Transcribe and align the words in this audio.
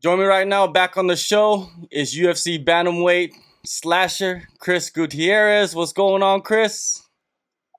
Join 0.00 0.20
me 0.20 0.26
right 0.26 0.46
now 0.46 0.68
back 0.68 0.96
on 0.96 1.08
the 1.08 1.16
show 1.16 1.68
is 1.90 2.16
UFC 2.16 2.64
bantamweight 2.64 3.32
slasher 3.66 4.44
Chris 4.60 4.90
Gutierrez. 4.90 5.74
What's 5.74 5.92
going 5.92 6.22
on, 6.22 6.42
Chris? 6.42 7.02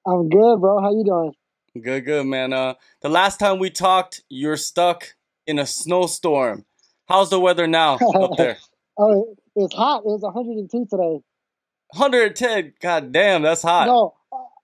I'm 0.06 0.28
good, 0.28 0.60
bro. 0.60 0.82
How 0.82 0.92
you 0.92 1.06
doing? 1.06 1.34
Good, 1.82 2.04
good, 2.04 2.26
man. 2.26 2.52
Uh, 2.52 2.74
the 3.02 3.08
last 3.08 3.40
time 3.40 3.58
we 3.58 3.70
talked, 3.70 4.22
you're 4.28 4.58
stuck 4.58 5.16
in 5.48 5.60
a 5.60 5.66
snowstorm. 5.66 6.66
How's 7.08 7.30
the 7.30 7.40
weather 7.40 7.68
now 7.68 7.96
up 7.96 8.32
there? 8.36 8.58
oh, 9.00 9.38
it's 9.56 9.74
hot. 9.74 10.00
It 10.00 10.08
was 10.08 10.22
102 10.22 10.88
today. 10.90 11.24
110. 11.96 12.74
God 12.82 13.14
damn, 13.14 13.44
that's 13.44 13.62
hot. 13.62 13.88
No, 13.88 14.16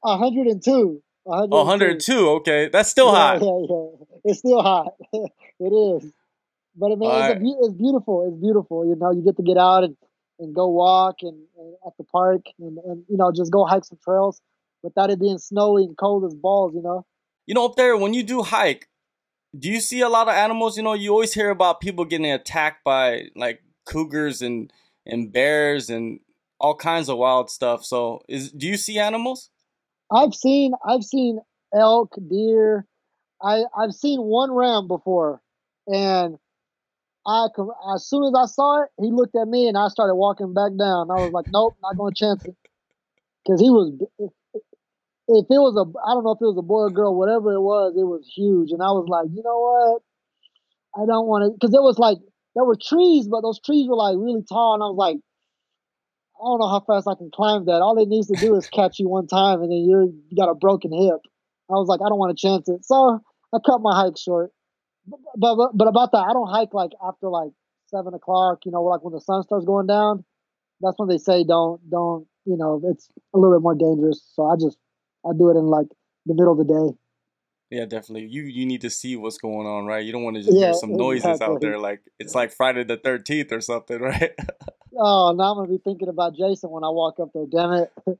102. 0.01 1.01
102. 1.23 1.55
Oh, 1.55 1.63
102. 1.63 2.29
Okay, 2.31 2.67
that's 2.67 2.89
still 2.89 3.13
yeah, 3.13 3.39
hot. 3.39 3.41
Yeah, 3.41 3.65
yeah. 3.69 4.19
It's 4.25 4.39
still 4.39 4.61
hot. 4.61 4.87
it 5.13 6.03
is. 6.03 6.11
But 6.75 6.91
I 6.91 6.95
mean, 6.95 7.09
it's, 7.09 7.19
right. 7.19 7.41
a, 7.41 7.65
it's, 7.65 7.73
beautiful. 7.73 8.27
It's 8.27 8.41
beautiful. 8.41 8.85
You 8.85 8.95
know, 8.95 9.11
you 9.11 9.23
get 9.23 9.37
to 9.37 9.43
get 9.43 9.57
out 9.57 9.83
and, 9.83 9.95
and 10.39 10.53
go 10.53 10.67
walk 10.67 11.17
and, 11.21 11.37
and 11.57 11.75
at 11.87 11.93
the 11.97 12.03
park 12.03 12.41
and, 12.59 12.77
and 12.79 13.03
you 13.09 13.17
know 13.17 13.31
just 13.31 13.51
go 13.51 13.65
hike 13.65 13.85
some 13.85 13.99
trails 14.03 14.41
without 14.83 15.09
it 15.09 15.19
being 15.19 15.37
snowy 15.37 15.83
and 15.83 15.97
cold 15.97 16.25
as 16.25 16.33
balls. 16.33 16.73
You 16.75 16.81
know. 16.81 17.05
You 17.47 17.53
know, 17.53 17.65
up 17.65 17.75
there 17.75 17.95
when 17.95 18.13
you 18.13 18.23
do 18.23 18.41
hike, 18.41 18.89
do 19.57 19.69
you 19.69 19.79
see 19.79 20.01
a 20.01 20.09
lot 20.09 20.27
of 20.27 20.33
animals? 20.33 20.77
You 20.77 20.83
know, 20.83 20.93
you 20.93 21.11
always 21.11 21.33
hear 21.33 21.49
about 21.49 21.79
people 21.79 22.05
getting 22.05 22.31
attacked 22.31 22.83
by 22.83 23.29
like 23.35 23.61
cougars 23.85 24.41
and 24.41 24.71
and 25.05 25.31
bears 25.31 25.89
and 25.89 26.19
all 26.59 26.75
kinds 26.75 27.09
of 27.09 27.17
wild 27.17 27.49
stuff. 27.49 27.85
So, 27.85 28.21
is 28.27 28.51
do 28.51 28.67
you 28.67 28.77
see 28.77 28.99
animals? 28.99 29.49
I've 30.11 30.33
seen 30.33 30.73
I've 30.87 31.03
seen 31.03 31.39
elk, 31.73 32.15
deer. 32.29 32.85
I 33.41 33.63
I've 33.77 33.93
seen 33.93 34.21
one 34.21 34.51
ram 34.51 34.87
before, 34.87 35.41
and 35.87 36.37
I 37.27 37.47
as 37.93 38.07
soon 38.07 38.23
as 38.23 38.33
I 38.37 38.45
saw 38.45 38.83
it, 38.83 38.89
he 39.01 39.11
looked 39.11 39.35
at 39.35 39.47
me 39.47 39.67
and 39.67 39.77
I 39.77 39.87
started 39.87 40.15
walking 40.15 40.53
back 40.53 40.71
down. 40.77 41.09
I 41.09 41.17
was 41.17 41.33
like, 41.33 41.45
nope, 41.49 41.75
not 41.81 41.97
going 41.97 42.13
to 42.13 42.19
chance 42.19 42.45
it. 42.45 42.55
Because 43.43 43.59
he 43.61 43.69
was, 43.69 43.93
if 44.21 45.45
it 45.49 45.61
was 45.61 45.75
a, 45.77 45.85
I 46.05 46.13
don't 46.13 46.23
know 46.23 46.31
if 46.31 46.41
it 46.41 46.45
was 46.45 46.57
a 46.57 46.65
boy 46.65 46.85
or 46.85 46.89
girl, 46.91 47.17
whatever 47.17 47.53
it 47.53 47.61
was, 47.61 47.93
it 47.97 48.05
was 48.05 48.29
huge. 48.35 48.71
And 48.71 48.81
I 48.81 48.93
was 48.93 49.07
like, 49.07 49.25
you 49.33 49.41
know 49.41 49.57
what? 49.57 50.01
I 51.01 51.05
don't 51.05 51.27
want 51.27 51.45
to, 51.45 51.51
because 51.51 51.73
it 51.73 51.81
was 51.81 51.97
like, 51.97 52.17
there 52.53 52.63
were 52.63 52.77
trees, 52.77 53.27
but 53.27 53.41
those 53.41 53.59
trees 53.59 53.87
were 53.89 53.97
like 53.97 54.15
really 54.17 54.45
tall. 54.47 54.75
And 54.75 54.83
I 54.83 54.87
was 54.87 54.97
like, 54.97 55.17
I 56.37 56.43
don't 56.45 56.59
know 56.59 56.69
how 56.69 56.85
fast 56.85 57.07
I 57.07 57.15
can 57.17 57.31
climb 57.33 57.65
that. 57.65 57.81
All 57.81 57.97
it 57.97 58.07
needs 58.07 58.27
to 58.27 58.37
do 58.37 58.55
is 58.55 58.69
catch 58.69 58.99
you 58.99 59.09
one 59.09 59.27
time 59.27 59.61
and 59.61 59.71
then 59.71 59.85
you're, 59.87 60.05
you 60.05 60.35
got 60.37 60.49
a 60.49 60.55
broken 60.55 60.93
hip. 60.93 61.21
I 61.69 61.73
was 61.73 61.87
like, 61.87 62.01
I 62.05 62.09
don't 62.09 62.19
want 62.19 62.37
to 62.37 62.41
chance 62.41 62.69
it. 62.69 62.85
So 62.85 63.19
I 63.53 63.57
cut 63.65 63.81
my 63.81 63.95
hike 63.97 64.17
short 64.17 64.51
but, 65.07 65.55
but 65.55 65.71
but 65.73 65.87
about 65.87 66.11
that, 66.11 66.25
I 66.29 66.33
don't 66.33 66.49
hike 66.49 66.73
like 66.73 66.91
after 67.05 67.29
like 67.29 67.51
seven 67.87 68.13
o'clock. 68.13 68.59
You 68.65 68.71
know, 68.71 68.83
like 68.83 69.03
when 69.03 69.13
the 69.13 69.21
sun 69.21 69.43
starts 69.43 69.65
going 69.65 69.87
down. 69.87 70.23
That's 70.81 70.99
when 70.99 71.07
they 71.07 71.17
say 71.17 71.43
don't 71.43 71.79
don't. 71.89 72.27
You 72.45 72.57
know, 72.57 72.81
it's 72.83 73.09
a 73.33 73.37
little 73.37 73.57
bit 73.57 73.63
more 73.63 73.75
dangerous. 73.75 74.23
So 74.33 74.45
I 74.45 74.55
just 74.55 74.77
I 75.25 75.31
do 75.37 75.49
it 75.49 75.57
in 75.57 75.65
like 75.65 75.87
the 76.25 76.33
middle 76.33 76.51
of 76.51 76.57
the 76.59 76.73
day. 76.73 76.97
Yeah, 77.71 77.85
definitely. 77.85 78.27
You 78.27 78.43
you 78.43 78.65
need 78.65 78.81
to 78.81 78.89
see 78.89 79.15
what's 79.15 79.37
going 79.37 79.65
on, 79.65 79.85
right? 79.85 80.05
You 80.05 80.11
don't 80.11 80.23
want 80.23 80.35
to 80.35 80.43
just 80.43 80.55
yeah, 80.55 80.67
hear 80.67 80.73
some 80.73 80.93
noises 80.93 81.25
exactly. 81.25 81.55
out 81.55 81.61
there 81.61 81.79
like 81.79 82.01
it's 82.19 82.35
like 82.35 82.51
Friday 82.51 82.83
the 82.83 82.97
Thirteenth 82.97 83.51
or 83.51 83.61
something, 83.61 83.99
right? 84.01 84.33
oh, 84.97 85.33
now 85.35 85.51
I'm 85.51 85.57
gonna 85.57 85.69
be 85.69 85.79
thinking 85.83 86.09
about 86.09 86.35
Jason 86.35 86.69
when 86.69 86.83
I 86.83 86.89
walk 86.89 87.19
up 87.19 87.29
there. 87.33 87.45
Damn 87.49 87.73
it. 87.73 87.91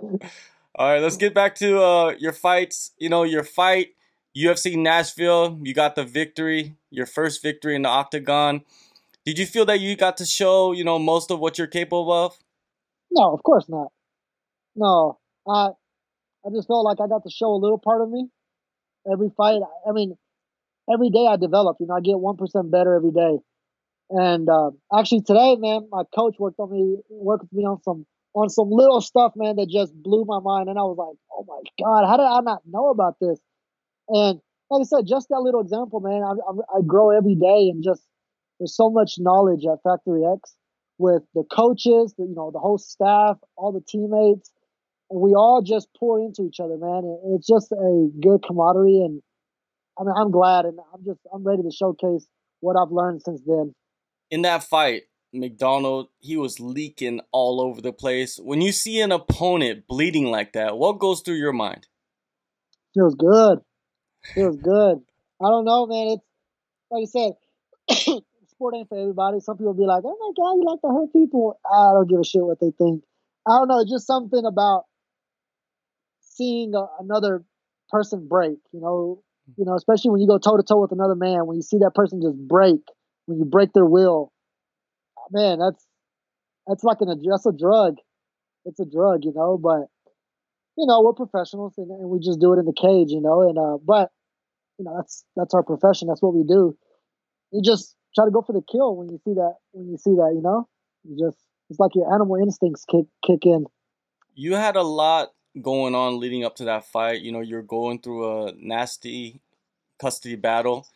All 0.76 0.88
right, 0.88 1.00
let's 1.00 1.16
get 1.16 1.34
back 1.34 1.54
to 1.56 1.80
uh, 1.80 2.14
your 2.18 2.32
fights. 2.32 2.92
You 2.98 3.08
know, 3.08 3.22
your 3.22 3.44
fight 3.44 3.90
UFC 4.36 4.76
Nashville, 4.76 5.58
you 5.62 5.74
got 5.74 5.94
the 5.94 6.04
victory, 6.04 6.76
your 6.90 7.06
first 7.06 7.42
victory 7.42 7.76
in 7.76 7.82
the 7.82 7.88
octagon. 7.88 8.62
Did 9.24 9.38
you 9.38 9.46
feel 9.46 9.64
that 9.66 9.80
you 9.80 9.96
got 9.96 10.16
to 10.18 10.26
show, 10.26 10.72
you 10.72 10.84
know, 10.84 10.98
most 10.98 11.30
of 11.30 11.38
what 11.38 11.56
you're 11.56 11.66
capable 11.66 12.12
of? 12.12 12.36
No, 13.10 13.32
of 13.32 13.42
course 13.42 13.68
not. 13.68 13.88
No, 14.76 15.18
I, 15.48 15.70
I 16.44 16.50
just 16.52 16.66
felt 16.66 16.84
like 16.84 16.98
I 17.00 17.06
got 17.06 17.22
to 17.22 17.30
show 17.30 17.50
a 17.50 17.56
little 17.56 17.78
part 17.78 18.02
of 18.02 18.10
me. 18.10 18.28
Every 19.10 19.30
fight, 19.36 19.60
I 19.88 19.92
mean, 19.92 20.16
every 20.92 21.10
day 21.10 21.26
I 21.26 21.36
develop. 21.36 21.76
You 21.78 21.86
know, 21.86 21.94
I 21.94 22.00
get 22.00 22.18
one 22.18 22.36
percent 22.36 22.70
better 22.70 22.94
every 22.94 23.12
day. 23.12 23.38
And 24.10 24.48
uh, 24.48 24.70
actually 24.96 25.22
today, 25.22 25.56
man, 25.56 25.88
my 25.90 26.02
coach 26.14 26.36
worked 26.38 26.58
on 26.58 26.70
me, 26.70 26.98
worked 27.08 27.44
with 27.44 27.52
me 27.52 27.64
on 27.64 27.82
some 27.82 28.06
on 28.34 28.50
some 28.50 28.68
little 28.68 29.00
stuff, 29.00 29.32
man, 29.36 29.56
that 29.56 29.68
just 29.70 29.94
blew 29.94 30.24
my 30.24 30.40
mind. 30.40 30.68
And 30.68 30.78
I 30.78 30.82
was 30.82 30.98
like, 30.98 31.16
oh 31.32 31.44
my 31.46 31.60
god, 31.82 32.08
how 32.08 32.16
did 32.16 32.26
I 32.26 32.40
not 32.40 32.62
know 32.66 32.90
about 32.90 33.16
this? 33.20 33.38
And 34.08 34.40
like 34.70 34.80
I 34.80 34.84
said, 34.84 35.06
just 35.06 35.28
that 35.28 35.40
little 35.40 35.60
example, 35.60 36.00
man, 36.00 36.22
I, 36.22 36.32
I, 36.32 36.78
I 36.78 36.82
grow 36.86 37.10
every 37.10 37.34
day 37.34 37.70
and 37.70 37.82
just 37.82 38.02
there's 38.58 38.76
so 38.76 38.90
much 38.90 39.14
knowledge 39.18 39.64
at 39.70 39.78
Factory 39.82 40.22
X 40.24 40.54
with 40.98 41.22
the 41.34 41.44
coaches, 41.44 42.14
the, 42.16 42.24
you 42.24 42.34
know, 42.34 42.50
the 42.52 42.58
whole 42.58 42.78
staff, 42.78 43.36
all 43.56 43.72
the 43.72 43.82
teammates, 43.86 44.50
and 45.10 45.20
we 45.20 45.34
all 45.34 45.62
just 45.62 45.88
pour 45.98 46.20
into 46.20 46.46
each 46.46 46.60
other, 46.60 46.76
man. 46.78 47.04
And 47.04 47.36
it's 47.36 47.46
just 47.46 47.72
a 47.72 48.08
good 48.22 48.42
camaraderie, 48.46 49.02
and 49.04 49.22
I 49.98 50.04
mean, 50.04 50.14
I'm 50.16 50.30
glad, 50.30 50.64
and 50.64 50.78
I'm 50.92 51.04
just 51.04 51.20
I'm 51.32 51.44
ready 51.44 51.62
to 51.62 51.70
showcase 51.70 52.26
what 52.60 52.76
I've 52.76 52.92
learned 52.92 53.22
since 53.22 53.42
then. 53.44 53.74
In 54.30 54.42
that 54.42 54.62
fight, 54.62 55.02
MacDonald, 55.32 56.08
he 56.20 56.36
was 56.36 56.60
leaking 56.60 57.20
all 57.32 57.60
over 57.60 57.80
the 57.80 57.92
place. 57.92 58.38
When 58.38 58.60
you 58.60 58.72
see 58.72 59.00
an 59.00 59.12
opponent 59.12 59.86
bleeding 59.88 60.30
like 60.30 60.52
that, 60.52 60.78
what 60.78 61.00
goes 61.00 61.20
through 61.20 61.36
your 61.36 61.52
mind? 61.52 61.88
Feels 62.94 63.16
good 63.16 63.58
feels 64.34 64.56
good. 64.56 64.98
I 65.42 65.48
don't 65.48 65.64
know, 65.64 65.86
man. 65.86 66.18
It's 66.18 66.24
like 66.90 67.02
I 67.02 67.06
said, 67.06 68.22
sport 68.48 68.74
ain't 68.76 68.88
for 68.88 68.98
everybody. 68.98 69.40
Some 69.40 69.58
people 69.58 69.74
be 69.74 69.86
like, 69.86 70.04
"Oh 70.04 70.16
my 70.18 70.32
god, 70.36 70.54
you 70.54 70.64
like 70.64 70.80
to 70.82 70.88
hurt 70.88 71.12
people." 71.12 71.58
I 71.64 71.92
don't 71.92 72.08
give 72.08 72.20
a 72.20 72.24
shit 72.24 72.44
what 72.44 72.60
they 72.60 72.70
think. 72.78 73.02
I 73.46 73.58
don't 73.58 73.68
know. 73.68 73.84
Just 73.84 74.06
something 74.06 74.44
about 74.44 74.84
seeing 76.20 76.74
a, 76.74 76.86
another 77.00 77.44
person 77.90 78.26
break. 78.28 78.58
You 78.72 78.80
know, 78.80 79.22
you 79.56 79.64
know, 79.64 79.74
especially 79.74 80.12
when 80.12 80.20
you 80.20 80.26
go 80.26 80.38
toe 80.38 80.56
to 80.56 80.62
toe 80.62 80.80
with 80.80 80.92
another 80.92 81.14
man. 81.16 81.46
When 81.46 81.56
you 81.56 81.62
see 81.62 81.78
that 81.78 81.94
person 81.94 82.22
just 82.22 82.36
break, 82.36 82.80
when 83.26 83.38
you 83.38 83.44
break 83.44 83.72
their 83.72 83.86
will, 83.86 84.32
man, 85.30 85.58
that's 85.58 85.84
that's 86.66 86.84
like 86.84 86.98
an 87.00 87.22
that's 87.28 87.46
a 87.46 87.52
drug. 87.52 87.96
It's 88.64 88.80
a 88.80 88.86
drug, 88.86 89.24
you 89.24 89.32
know. 89.34 89.58
But 89.58 89.88
you 90.76 90.86
know, 90.86 91.02
we're 91.02 91.12
professionals 91.12 91.74
and, 91.76 91.90
and 91.90 92.08
we 92.08 92.18
just 92.18 92.40
do 92.40 92.52
it 92.54 92.58
in 92.58 92.66
the 92.66 92.72
cage, 92.72 93.10
you 93.10 93.20
know. 93.20 93.42
And 93.42 93.58
uh, 93.58 93.78
but 93.84 94.10
you 94.78 94.84
know, 94.84 94.96
that's 94.96 95.24
that's 95.36 95.54
our 95.54 95.62
profession. 95.62 96.08
That's 96.08 96.22
what 96.22 96.34
we 96.34 96.44
do. 96.44 96.76
You 97.52 97.62
just 97.62 97.94
try 98.14 98.24
to 98.24 98.30
go 98.30 98.42
for 98.42 98.52
the 98.52 98.62
kill 98.70 98.96
when 98.96 99.08
you 99.08 99.18
see 99.24 99.34
that. 99.34 99.54
When 99.72 99.88
you 99.88 99.96
see 99.96 100.14
that, 100.14 100.32
you 100.34 100.42
know, 100.42 100.68
you 101.04 101.16
just 101.18 101.38
it's 101.70 101.78
like 101.78 101.94
your 101.94 102.12
animal 102.12 102.36
instincts 102.36 102.84
kick 102.90 103.06
kick 103.26 103.40
in. 103.44 103.66
You 104.34 104.54
had 104.54 104.76
a 104.76 104.82
lot 104.82 105.32
going 105.60 105.94
on 105.94 106.18
leading 106.18 106.44
up 106.44 106.56
to 106.56 106.64
that 106.64 106.86
fight. 106.86 107.20
You 107.20 107.32
know, 107.32 107.40
you're 107.40 107.62
going 107.62 108.00
through 108.00 108.46
a 108.46 108.52
nasty 108.58 109.40
custody 109.98 110.36
battle. 110.36 110.86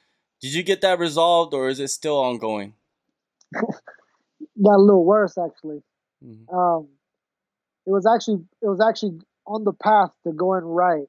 Did 0.40 0.54
you 0.54 0.62
get 0.62 0.80
that 0.82 0.98
resolved, 0.98 1.54
or 1.54 1.68
is 1.68 1.80
it 1.80 1.88
still 1.88 2.16
ongoing? 2.16 2.74
Got 3.54 4.76
a 4.76 4.78
little 4.78 5.04
worse, 5.04 5.36
actually. 5.38 5.82
Mm-hmm. 6.24 6.54
Um, 6.54 6.88
it 7.86 7.90
was 7.90 8.06
actually 8.06 8.44
it 8.60 8.68
was 8.68 8.80
actually 8.80 9.18
on 9.46 9.64
the 9.64 9.72
path 9.72 10.10
to 10.24 10.32
going 10.32 10.64
right. 10.64 11.06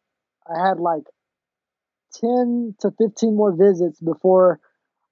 I 0.48 0.68
had 0.68 0.80
like 0.80 1.04
10 2.14 2.76
to 2.82 2.92
15 2.98 3.36
more 3.36 3.56
visits 3.56 4.00
before 4.00 4.60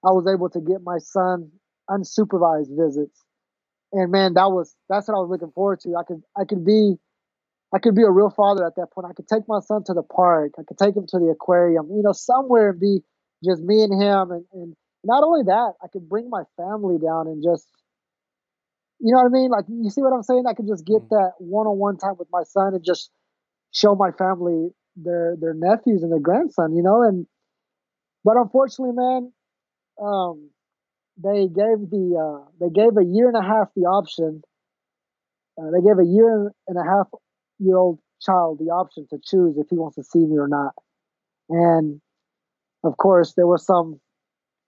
I 0.05 0.11
was 0.11 0.27
able 0.27 0.49
to 0.49 0.59
get 0.59 0.81
my 0.83 0.97
son 0.99 1.51
unsupervised 1.89 2.75
visits. 2.77 3.23
And 3.93 4.11
man, 4.11 4.33
that 4.33 4.51
was 4.51 4.75
that's 4.89 5.07
what 5.07 5.15
I 5.15 5.19
was 5.19 5.29
looking 5.29 5.51
forward 5.51 5.79
to. 5.81 5.95
I 5.95 6.03
could 6.03 6.21
I 6.37 6.45
could 6.45 6.65
be 6.65 6.95
I 7.73 7.79
could 7.79 7.95
be 7.95 8.03
a 8.03 8.11
real 8.11 8.29
father 8.29 8.65
at 8.65 8.75
that 8.75 8.91
point. 8.91 9.07
I 9.09 9.13
could 9.13 9.27
take 9.27 9.47
my 9.47 9.59
son 9.59 9.83
to 9.85 9.93
the 9.93 10.03
park. 10.03 10.53
I 10.59 10.63
could 10.67 10.77
take 10.77 10.95
him 10.95 11.05
to 11.07 11.19
the 11.19 11.29
aquarium, 11.29 11.87
you 11.91 12.01
know, 12.03 12.11
somewhere 12.11 12.71
and 12.71 12.79
be 12.79 12.99
just 13.43 13.61
me 13.61 13.83
and 13.83 13.93
him. 13.93 14.31
And, 14.31 14.45
and 14.53 14.75
not 15.03 15.23
only 15.23 15.43
that, 15.43 15.73
I 15.83 15.87
could 15.87 16.09
bring 16.09 16.29
my 16.29 16.43
family 16.57 16.97
down 16.97 17.27
and 17.27 17.43
just 17.43 17.67
you 18.99 19.13
know 19.13 19.21
what 19.21 19.27
I 19.27 19.29
mean? 19.29 19.51
Like, 19.51 19.65
you 19.69 19.89
see 19.89 20.01
what 20.01 20.13
I'm 20.13 20.23
saying? 20.23 20.45
I 20.47 20.53
could 20.53 20.67
just 20.67 20.85
get 20.85 21.03
mm. 21.03 21.09
that 21.09 21.33
one-on-one 21.37 21.97
time 21.97 22.15
with 22.17 22.29
my 22.31 22.43
son 22.43 22.73
and 22.73 22.83
just 22.83 23.11
show 23.71 23.95
my 23.95 24.11
family 24.11 24.69
their 24.97 25.35
their 25.39 25.53
nephews 25.53 26.03
and 26.03 26.11
their 26.11 26.19
grandson, 26.19 26.75
you 26.75 26.83
know. 26.83 27.01
And 27.03 27.27
but 28.23 28.37
unfortunately, 28.37 28.95
man, 28.95 29.31
um, 30.01 30.49
they 31.21 31.47
gave 31.47 31.89
the 31.89 32.17
uh, 32.17 32.49
they 32.59 32.69
gave 32.69 32.97
a 32.97 33.05
year 33.05 33.27
and 33.27 33.37
a 33.37 33.41
half 33.41 33.69
the 33.75 33.83
option. 33.83 34.43
Uh, 35.59 35.71
they 35.71 35.81
gave 35.81 35.97
a 35.99 36.05
year 36.05 36.53
and 36.67 36.77
a 36.77 36.83
half 36.83 37.07
year 37.59 37.77
old 37.77 37.99
child 38.21 38.59
the 38.59 38.65
option 38.65 39.07
to 39.09 39.17
choose 39.23 39.57
if 39.57 39.67
he 39.69 39.77
wants 39.77 39.95
to 39.95 40.03
see 40.03 40.25
me 40.25 40.37
or 40.37 40.47
not. 40.47 40.73
And 41.49 42.01
of 42.83 42.97
course, 42.97 43.33
there 43.33 43.47
was 43.47 43.65
some 43.65 43.99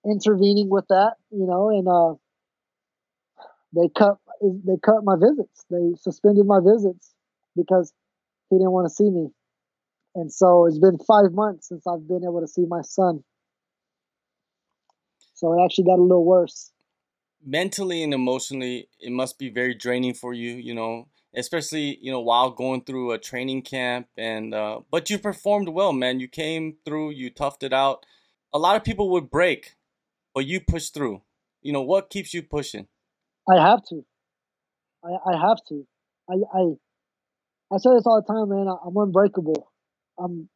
intervening 0.06 0.70
with 0.70 0.86
that, 0.90 1.16
you 1.32 1.46
know, 1.46 1.70
and 1.70 1.88
uh, 1.88 2.16
they 3.76 3.90
cut 3.90 4.18
they 4.42 4.78
cut 4.84 5.04
my 5.04 5.16
visits. 5.16 5.66
They 5.70 5.94
suspended 5.98 6.46
my 6.46 6.60
visits 6.60 7.14
because 7.56 7.94
he 8.50 8.58
didn't 8.58 8.72
want 8.72 8.88
to 8.88 8.94
see 8.94 9.10
me. 9.10 9.30
And 10.20 10.34
so 10.34 10.66
it's 10.66 10.78
been 10.78 10.98
five 10.98 11.32
months 11.32 11.70
since 11.70 11.88
I've 11.88 12.06
been 12.06 12.26
able 12.26 12.42
to 12.42 12.48
see 12.48 12.66
my 12.68 12.82
son. 12.82 13.24
So 15.34 15.54
it 15.54 15.64
actually 15.64 15.86
got 15.86 15.98
a 15.98 16.02
little 16.02 16.26
worse. 16.26 16.74
Mentally 17.46 18.04
and 18.04 18.14
emotionally, 18.14 18.90
it 19.00 19.14
must 19.14 19.40
be 19.40 19.50
very 19.50 19.74
draining 19.74 20.14
for 20.14 20.34
you. 20.34 20.56
You 20.56 20.76
know, 20.76 21.08
especially 21.34 21.98
you 22.02 22.12
know 22.12 22.20
while 22.20 22.52
going 22.52 22.84
through 22.84 23.14
a 23.14 23.18
training 23.18 23.62
camp 23.62 24.08
and 24.18 24.54
uh, 24.54 24.82
but 24.92 25.10
you 25.10 25.18
performed 25.18 25.70
well, 25.70 25.94
man. 25.94 26.20
You 26.20 26.28
came 26.28 26.76
through. 26.84 27.12
You 27.12 27.32
toughed 27.32 27.64
it 27.64 27.72
out. 27.72 28.06
A 28.52 28.60
lot 28.60 28.76
of 28.76 28.84
people 28.84 29.10
would 29.12 29.30
break, 29.30 29.78
but 30.36 30.46
you 30.46 30.60
pushed 30.60 30.94
through. 30.94 31.22
You 31.62 31.72
know 31.72 31.82
what 31.82 32.10
keeps 32.10 32.34
you 32.34 32.44
pushing? 32.44 32.88
I 33.48 33.56
have 33.56 33.86
to. 33.86 34.04
I, 35.02 35.32
I 35.32 35.48
have 35.48 35.60
to. 35.70 35.88
I, 36.30 36.34
I 36.54 36.62
I 37.72 37.78
say 37.78 37.92
this 37.94 38.06
all 38.06 38.22
the 38.22 38.34
time, 38.34 38.50
man. 38.50 38.68
I'm 38.68 38.98
unbreakable. 38.98 39.69
I'm 40.20 40.50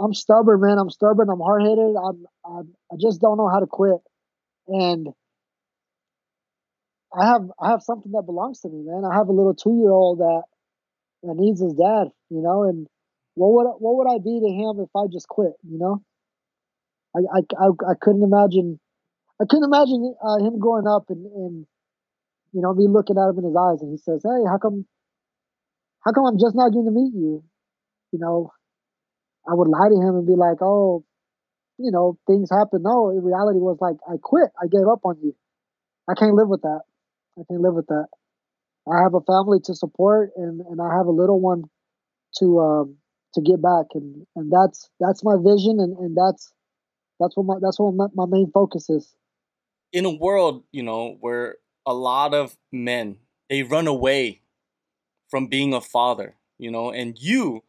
I'm 0.00 0.14
stubborn, 0.14 0.60
man. 0.60 0.78
I'm 0.78 0.90
stubborn. 0.90 1.28
I'm 1.30 1.40
hard 1.40 1.62
headed. 1.62 1.94
I'm, 1.96 2.26
I'm 2.44 2.74
I 2.92 2.96
just 3.00 3.20
don't 3.20 3.36
know 3.36 3.48
how 3.48 3.60
to 3.60 3.66
quit. 3.66 4.00
And 4.68 5.08
I 7.12 7.26
have 7.26 7.50
I 7.60 7.70
have 7.70 7.82
something 7.82 8.12
that 8.12 8.22
belongs 8.22 8.60
to 8.60 8.68
me, 8.68 8.82
man. 8.84 9.04
I 9.04 9.14
have 9.14 9.28
a 9.28 9.32
little 9.32 9.54
two 9.54 9.76
year 9.78 9.90
old 9.90 10.18
that 10.20 10.42
that 11.22 11.34
needs 11.36 11.60
his 11.60 11.74
dad, 11.74 12.08
you 12.30 12.42
know. 12.42 12.64
And 12.64 12.86
what 13.34 13.52
would 13.52 13.66
what 13.78 13.96
would 13.96 14.14
I 14.14 14.18
be 14.18 14.40
to 14.40 14.48
him 14.48 14.80
if 14.80 14.90
I 14.96 15.06
just 15.12 15.28
quit, 15.28 15.52
you 15.68 15.78
know? 15.78 16.02
I 17.16 17.20
I 17.38 17.40
I, 17.58 17.68
I 17.90 17.94
couldn't 18.00 18.22
imagine 18.22 18.78
I 19.40 19.44
couldn't 19.48 19.64
imagine 19.64 20.14
uh, 20.22 20.38
him 20.38 20.58
growing 20.58 20.86
up 20.86 21.10
and, 21.10 21.26
and 21.26 21.66
you 22.52 22.62
know 22.62 22.74
me 22.74 22.88
looking 22.88 23.18
at 23.18 23.30
him 23.30 23.38
in 23.38 23.44
his 23.44 23.56
eyes 23.56 23.82
and 23.82 23.90
he 23.90 23.98
says, 23.98 24.22
"Hey, 24.24 24.44
how 24.48 24.58
come 24.58 24.86
how 26.00 26.12
come 26.12 26.26
I'm 26.26 26.38
just 26.38 26.54
not 26.54 26.70
getting 26.70 26.86
to 26.86 26.90
meet 26.92 27.14
you?" 27.14 27.44
You 28.12 28.18
know, 28.18 28.52
I 29.50 29.54
would 29.54 29.68
lie 29.68 29.88
to 29.88 29.94
him 29.94 30.14
and 30.14 30.26
be 30.26 30.36
like, 30.36 30.58
"Oh, 30.60 31.04
you 31.78 31.90
know, 31.90 32.18
things 32.26 32.50
happen." 32.50 32.82
No, 32.82 33.10
in 33.10 33.24
reality 33.24 33.58
was 33.58 33.78
like, 33.80 33.96
I 34.08 34.16
quit. 34.22 34.50
I 34.62 34.68
gave 34.68 34.86
up 34.86 35.00
on 35.04 35.18
you. 35.22 35.34
I 36.08 36.14
can't 36.14 36.34
live 36.34 36.48
with 36.48 36.62
that. 36.62 36.82
I 37.38 37.42
can't 37.48 37.62
live 37.62 37.74
with 37.74 37.86
that. 37.88 38.06
I 38.90 39.02
have 39.02 39.14
a 39.14 39.20
family 39.20 39.58
to 39.64 39.74
support, 39.74 40.30
and 40.36 40.60
and 40.60 40.80
I 40.80 40.96
have 40.96 41.06
a 41.06 41.10
little 41.10 41.40
one 41.40 41.64
to 42.38 42.60
um 42.60 42.96
to 43.34 43.40
get 43.40 43.60
back, 43.60 43.86
and 43.94 44.26
and 44.36 44.52
that's 44.52 44.88
that's 45.00 45.24
my 45.24 45.36
vision, 45.36 45.80
and 45.80 45.96
and 45.98 46.16
that's 46.16 46.52
that's 47.18 47.36
what 47.36 47.46
my 47.46 47.54
that's 47.60 47.78
what 47.78 47.94
my, 47.94 48.06
my 48.14 48.26
main 48.26 48.50
focus 48.52 48.88
is. 48.88 49.14
In 49.92 50.04
a 50.04 50.10
world, 50.10 50.64
you 50.70 50.82
know, 50.82 51.16
where 51.20 51.56
a 51.86 51.94
lot 51.94 52.34
of 52.34 52.56
men 52.70 53.16
they 53.48 53.62
run 53.64 53.88
away 53.88 54.42
from 55.28 55.48
being 55.48 55.74
a 55.74 55.80
father, 55.80 56.36
you 56.58 56.70
know, 56.70 56.92
and 56.92 57.18
you 57.18 57.62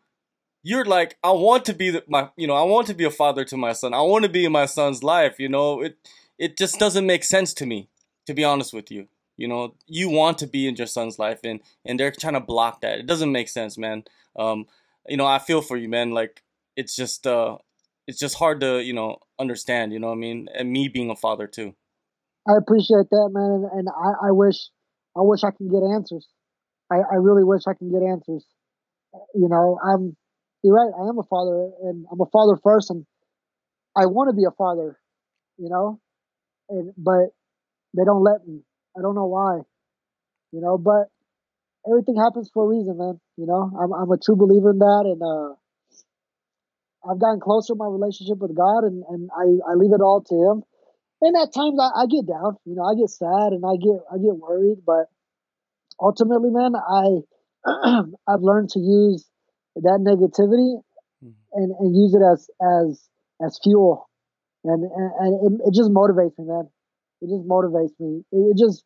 you're 0.63 0.85
like, 0.85 1.17
I 1.23 1.31
want 1.31 1.65
to 1.65 1.73
be 1.73 1.89
the, 1.89 2.03
my, 2.07 2.29
you 2.35 2.47
know, 2.47 2.55
I 2.55 2.63
want 2.63 2.87
to 2.87 2.93
be 2.93 3.03
a 3.03 3.11
father 3.11 3.43
to 3.45 3.57
my 3.57 3.73
son. 3.73 3.93
I 3.93 4.01
want 4.01 4.23
to 4.23 4.29
be 4.29 4.45
in 4.45 4.51
my 4.51 4.65
son's 4.65 5.03
life. 5.03 5.39
You 5.39 5.49
know, 5.49 5.81
it, 5.81 5.97
it 6.37 6.57
just 6.57 6.79
doesn't 6.79 7.05
make 7.05 7.23
sense 7.23 7.53
to 7.55 7.65
me, 7.65 7.89
to 8.27 8.33
be 8.33 8.43
honest 8.43 8.73
with 8.73 8.91
you. 8.91 9.07
You 9.37 9.47
know, 9.47 9.75
you 9.87 10.09
want 10.09 10.37
to 10.39 10.47
be 10.47 10.67
in 10.67 10.75
your 10.75 10.87
son's 10.87 11.17
life, 11.17 11.39
and 11.43 11.61
and 11.83 11.99
they're 11.99 12.11
trying 12.11 12.33
to 12.33 12.39
block 12.39 12.81
that. 12.81 12.99
It 12.99 13.07
doesn't 13.07 13.31
make 13.31 13.49
sense, 13.49 13.75
man. 13.75 14.03
Um, 14.37 14.67
you 15.07 15.17
know, 15.17 15.25
I 15.25 15.39
feel 15.39 15.61
for 15.61 15.77
you, 15.77 15.89
man. 15.89 16.11
Like 16.11 16.43
it's 16.75 16.95
just, 16.95 17.25
uh, 17.25 17.57
it's 18.07 18.19
just 18.19 18.35
hard 18.35 18.59
to, 18.61 18.83
you 18.83 18.93
know, 18.93 19.17
understand. 19.39 19.93
You 19.93 19.99
know 19.99 20.07
what 20.07 20.13
I 20.13 20.19
mean? 20.19 20.47
And 20.53 20.71
me 20.71 20.89
being 20.89 21.09
a 21.09 21.15
father 21.15 21.47
too. 21.47 21.73
I 22.47 22.53
appreciate 22.57 23.09
that, 23.09 23.29
man, 23.31 23.51
and, 23.51 23.65
and 23.71 23.89
I, 23.89 24.27
I 24.27 24.31
wish, 24.31 24.69
I 25.15 25.21
wish 25.21 25.43
I 25.43 25.51
can 25.51 25.69
get 25.69 25.83
answers. 25.83 26.27
I, 26.91 26.97
I 26.97 27.15
really 27.15 27.43
wish 27.43 27.63
I 27.67 27.73
can 27.73 27.91
get 27.91 28.03
answers. 28.03 28.45
You 29.33 29.47
know, 29.47 29.79
I'm 29.83 30.15
you're 30.63 30.75
right. 30.75 30.91
I 30.97 31.09
am 31.09 31.17
a 31.17 31.23
father, 31.23 31.69
and 31.83 32.05
I'm 32.11 32.21
a 32.21 32.25
father 32.27 32.57
first, 32.63 32.89
and 32.91 33.05
I 33.95 34.05
want 34.05 34.29
to 34.29 34.35
be 34.35 34.45
a 34.45 34.51
father, 34.51 34.99
you 35.57 35.69
know, 35.69 35.99
and 36.69 36.93
but 36.97 37.33
they 37.95 38.03
don't 38.05 38.23
let 38.23 38.47
me. 38.47 38.61
I 38.97 39.01
don't 39.01 39.15
know 39.15 39.27
why, 39.27 39.61
you 40.51 40.61
know. 40.61 40.77
But 40.77 41.07
everything 41.89 42.15
happens 42.17 42.49
for 42.53 42.65
a 42.65 42.67
reason, 42.67 42.97
man. 42.97 43.19
You 43.37 43.47
know, 43.47 43.71
I'm 43.79 43.93
I'm 43.93 44.11
a 44.11 44.17
true 44.17 44.35
believer 44.35 44.71
in 44.71 44.79
that, 44.79 45.03
and 45.05 45.21
uh, 45.21 45.55
I've 47.09 47.19
gotten 47.19 47.39
closer 47.39 47.73
in 47.73 47.79
my 47.79 47.87
relationship 47.87 48.37
with 48.39 48.55
God, 48.55 48.83
and 48.83 49.03
and 49.09 49.29
I 49.35 49.71
I 49.71 49.75
leave 49.75 49.93
it 49.93 50.01
all 50.01 50.21
to 50.21 50.35
Him. 50.35 50.63
And 51.21 51.37
at 51.37 51.53
times 51.53 51.79
I, 51.79 52.03
I 52.03 52.05
get 52.07 52.25
down, 52.27 52.57
you 52.65 52.75
know, 52.75 52.83
I 52.83 52.95
get 52.95 53.09
sad 53.09 53.53
and 53.53 53.63
I 53.65 53.77
get 53.77 53.97
I 54.11 54.17
get 54.17 54.37
worried, 54.37 54.79
but 54.85 55.05
ultimately, 56.01 56.49
man, 56.51 56.73
I 56.75 57.21
I've 58.27 58.41
learned 58.41 58.69
to 58.71 58.79
use 58.79 59.27
that 59.75 59.99
negativity 60.03 60.81
mm-hmm. 61.23 61.29
and, 61.53 61.71
and 61.79 61.95
use 61.95 62.13
it 62.13 62.21
as 62.21 62.49
as 62.61 63.09
as 63.45 63.59
fuel. 63.63 64.09
And 64.63 64.83
and, 64.83 65.11
and 65.19 65.61
it, 65.61 65.67
it, 65.67 65.73
just 65.73 65.89
motivates 65.89 66.37
me 66.37 66.45
man. 66.45 66.69
It 67.21 67.29
just 67.29 67.47
motivates 67.47 67.99
me. 67.99 68.23
It, 68.31 68.55
it, 68.55 68.57
just 68.57 68.83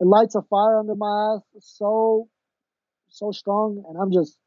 it 0.00 0.06
lights 0.06 0.34
a 0.34 0.42
fire 0.42 0.78
under 0.78 0.94
my 0.94 1.36
ass 1.36 1.42
so 1.60 2.28
so 3.08 3.30
strong. 3.30 3.84
And 3.88 3.96
i'm 4.00 4.12
just 4.12 4.38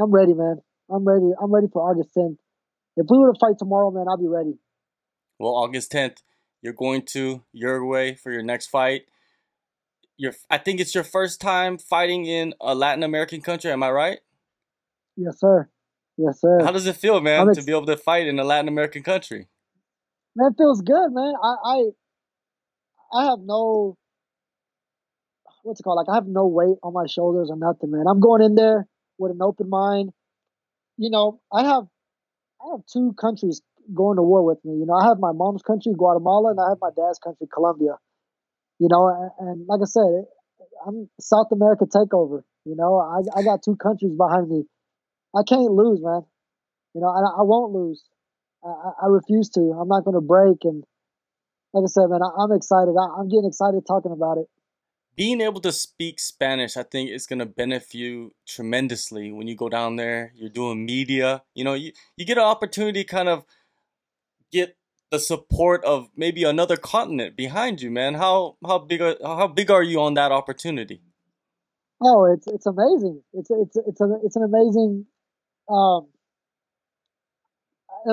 i'm 0.00 0.10
ready 0.10 0.34
man. 0.34 0.56
I'm 0.90 1.04
ready. 1.04 1.30
I'm 1.40 1.52
ready 1.52 1.66
for 1.72 1.88
august 1.88 2.10
10th 2.16 2.38
if 2.96 3.06
we 3.10 3.18
were 3.18 3.32
to 3.32 3.38
fight 3.38 3.58
tomorrow 3.58 3.90
man 3.90 4.06
i'll 4.08 4.16
be 4.16 4.28
ready. 4.28 4.58
Well 5.38 5.54
august 5.54 5.92
10th 5.92 6.18
you're 6.62 6.72
going 6.72 7.02
to 7.02 7.44
uruguay 7.52 8.14
for 8.14 8.32
your 8.32 8.42
next 8.42 8.68
fight. 8.68 9.02
Your 10.16 10.32
i 10.50 10.58
think 10.58 10.80
it's 10.80 10.94
your 10.94 11.04
first 11.04 11.40
time 11.40 11.78
fighting 11.78 12.24
in 12.24 12.54
a 12.60 12.74
latin 12.74 13.02
american 13.02 13.42
country 13.42 13.70
am 13.70 13.82
i 13.82 13.90
right 13.90 14.18
Yes, 15.16 15.40
sir. 15.40 15.68
Yes, 16.16 16.40
sir. 16.40 16.58
How 16.62 16.72
does 16.72 16.86
it 16.86 16.96
feel, 16.96 17.20
man, 17.20 17.48
ex- 17.48 17.58
to 17.58 17.64
be 17.64 17.72
able 17.72 17.86
to 17.86 17.96
fight 17.96 18.26
in 18.26 18.38
a 18.38 18.44
Latin 18.44 18.68
American 18.68 19.02
country? 19.02 19.48
Man, 20.34 20.52
it 20.52 20.56
feels 20.58 20.80
good, 20.82 21.12
man. 21.12 21.34
I, 21.42 21.54
I, 21.64 21.84
I 23.12 23.24
have 23.26 23.40
no, 23.40 23.96
what's 25.62 25.80
it 25.80 25.82
called? 25.82 25.96
Like 25.96 26.08
I 26.10 26.14
have 26.14 26.26
no 26.26 26.46
weight 26.46 26.76
on 26.82 26.92
my 26.92 27.06
shoulders 27.06 27.48
or 27.50 27.56
nothing, 27.56 27.90
man. 27.90 28.04
I'm 28.08 28.20
going 28.20 28.42
in 28.42 28.54
there 28.54 28.86
with 29.18 29.32
an 29.32 29.42
open 29.42 29.68
mind. 29.68 30.10
You 30.98 31.10
know, 31.10 31.40
I 31.52 31.64
have, 31.64 31.84
I 32.60 32.70
have 32.72 32.80
two 32.90 33.14
countries 33.20 33.62
going 33.94 34.16
to 34.16 34.22
war 34.22 34.44
with 34.44 34.64
me. 34.64 34.74
You 34.78 34.86
know, 34.86 34.94
I 34.94 35.06
have 35.06 35.18
my 35.18 35.32
mom's 35.32 35.62
country, 35.62 35.92
Guatemala, 35.96 36.50
and 36.50 36.60
I 36.60 36.70
have 36.70 36.78
my 36.80 36.90
dad's 36.96 37.18
country, 37.18 37.46
Colombia. 37.52 37.96
You 38.78 38.88
know, 38.90 39.08
and, 39.38 39.48
and 39.48 39.66
like 39.66 39.80
I 39.82 39.86
said, 39.86 40.24
I'm 40.86 41.08
South 41.20 41.48
America 41.52 41.84
takeover. 41.86 42.42
You 42.64 42.76
know, 42.76 42.98
I, 42.98 43.38
I 43.38 43.42
got 43.42 43.62
two 43.62 43.76
countries 43.76 44.12
behind 44.16 44.48
me 44.48 44.64
I 45.36 45.42
can't 45.42 45.72
lose, 45.72 46.00
man. 46.02 46.22
You 46.94 47.02
know, 47.02 47.08
I, 47.08 47.40
I 47.40 47.42
won't 47.42 47.72
lose. 47.72 48.02
I, 48.64 49.04
I 49.04 49.06
refuse 49.08 49.50
to. 49.50 49.60
I'm 49.60 49.88
not 49.88 50.04
going 50.04 50.14
to 50.14 50.20
break. 50.20 50.58
And 50.62 50.82
like 51.72 51.84
I 51.84 51.88
said, 51.88 52.08
man, 52.08 52.20
I, 52.22 52.42
am 52.42 52.52
excited. 52.52 52.94
I, 52.98 53.20
am 53.20 53.28
getting 53.28 53.46
excited 53.46 53.84
talking 53.86 54.12
about 54.12 54.38
it. 54.38 54.46
Being 55.14 55.40
able 55.40 55.60
to 55.60 55.72
speak 55.72 56.20
Spanish, 56.20 56.76
I 56.76 56.82
think, 56.82 57.10
is 57.10 57.26
going 57.26 57.38
to 57.38 57.46
benefit 57.46 57.94
you 57.94 58.32
tremendously 58.46 59.32
when 59.32 59.46
you 59.46 59.56
go 59.56 59.68
down 59.68 59.96
there. 59.96 60.32
You're 60.34 60.50
doing 60.50 60.84
media. 60.84 61.42
You 61.54 61.64
know, 61.64 61.74
you, 61.74 61.92
you 62.16 62.24
get 62.24 62.38
an 62.38 62.44
opportunity 62.44 63.02
to 63.02 63.08
kind 63.08 63.28
of 63.28 63.44
get 64.52 64.76
the 65.10 65.18
support 65.18 65.84
of 65.84 66.08
maybe 66.16 66.44
another 66.44 66.76
continent 66.76 67.36
behind 67.36 67.80
you, 67.80 67.90
man. 67.90 68.14
How 68.14 68.56
how 68.66 68.78
big 68.78 69.00
are, 69.00 69.16
how 69.22 69.48
big 69.48 69.70
are 69.70 69.82
you 69.82 70.00
on 70.00 70.14
that 70.14 70.32
opportunity? 70.32 71.00
Oh, 72.02 72.24
it's 72.24 72.46
it's 72.46 72.66
amazing. 72.66 73.22
It's 73.32 73.50
it's 73.50 73.76
it's 73.76 74.00
a, 74.00 74.18
it's 74.22 74.36
an 74.36 74.42
amazing 74.42 75.06
um, 75.68 76.06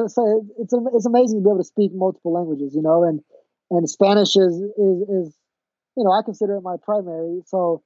so 0.07 0.45
it's 0.59 0.73
it's 0.73 1.05
amazing 1.05 1.39
to 1.39 1.43
be 1.43 1.49
able 1.49 1.59
to 1.59 1.63
speak 1.63 1.91
multiple 1.93 2.33
languages, 2.33 2.73
you 2.75 2.81
know, 2.81 3.03
and 3.03 3.21
and 3.71 3.89
Spanish 3.89 4.35
is 4.35 4.53
is 4.53 5.01
is 5.09 5.37
you 5.95 6.03
know 6.03 6.11
I 6.11 6.21
consider 6.23 6.55
it 6.57 6.61
my 6.61 6.75
primary. 6.83 7.41
So 7.45 7.83